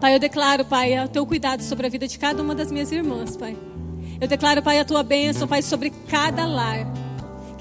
[0.00, 2.92] Pai, eu declaro, Pai, o teu cuidado sobre a vida de cada uma das minhas
[2.92, 3.56] irmãs, Pai.
[4.20, 7.03] Eu declaro, Pai, a tua bênção, Pai, sobre cada lar.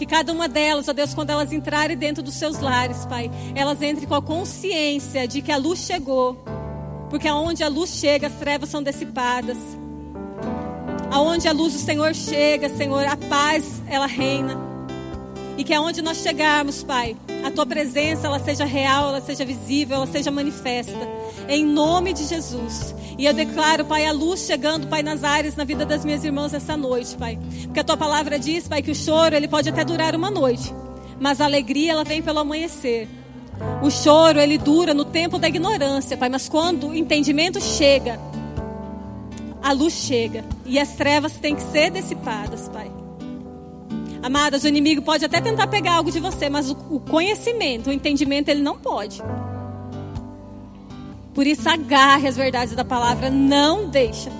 [0.04, 3.82] Que cada uma delas, ó Deus, quando elas entrarem dentro dos seus lares, Pai, elas
[3.82, 6.44] entrem com a consciência de que a luz chegou.
[7.10, 9.58] Porque aonde a luz chega, as trevas são dissipadas.
[11.10, 14.73] Aonde a luz do Senhor chega, Senhor, a paz, ela reina.
[15.58, 19.98] E que aonde nós chegarmos, Pai, a tua presença ela seja real, ela seja visível,
[19.98, 21.08] ela seja manifesta.
[21.48, 22.96] Em nome de Jesus.
[23.18, 26.54] E eu declaro, Pai, a luz chegando, Pai, nas áreas, na vida das minhas irmãs
[26.54, 27.38] essa noite, Pai.
[27.66, 30.74] Porque a tua palavra diz, Pai, que o choro ele pode até durar uma noite,
[31.20, 33.08] mas a alegria ela vem pelo amanhecer.
[33.84, 38.20] O choro ele dura no tempo da ignorância, Pai, mas quando o entendimento chega,
[39.62, 43.03] a luz chega e as trevas têm que ser dissipadas, Pai.
[44.24, 48.48] Amadas, o inimigo pode até tentar pegar algo de você, mas o, conhecimento, o entendimento,
[48.48, 49.22] ele não pode.
[51.34, 54.32] Por isso, agarre as verdades da palavra, não deixa.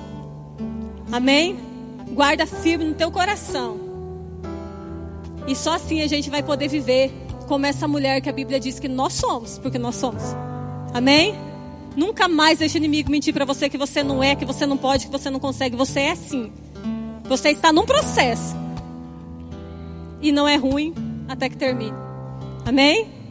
[1.12, 1.60] Amém?
[2.12, 3.78] Guarda firme no teu coração.
[5.46, 7.12] E só assim a gente vai poder viver
[7.50, 10.24] como essa mulher que a Bíblia diz que nós somos, porque nós somos.
[10.94, 11.36] Amém?
[11.94, 14.78] Nunca mais deixe o inimigo mentir para você que você não é, que você não
[14.78, 15.76] pode, que você não consegue.
[15.76, 16.54] Você é sim.
[17.26, 18.63] Você está num processo
[20.24, 20.94] e não é ruim
[21.28, 21.98] até que termine.
[22.66, 23.23] Amém?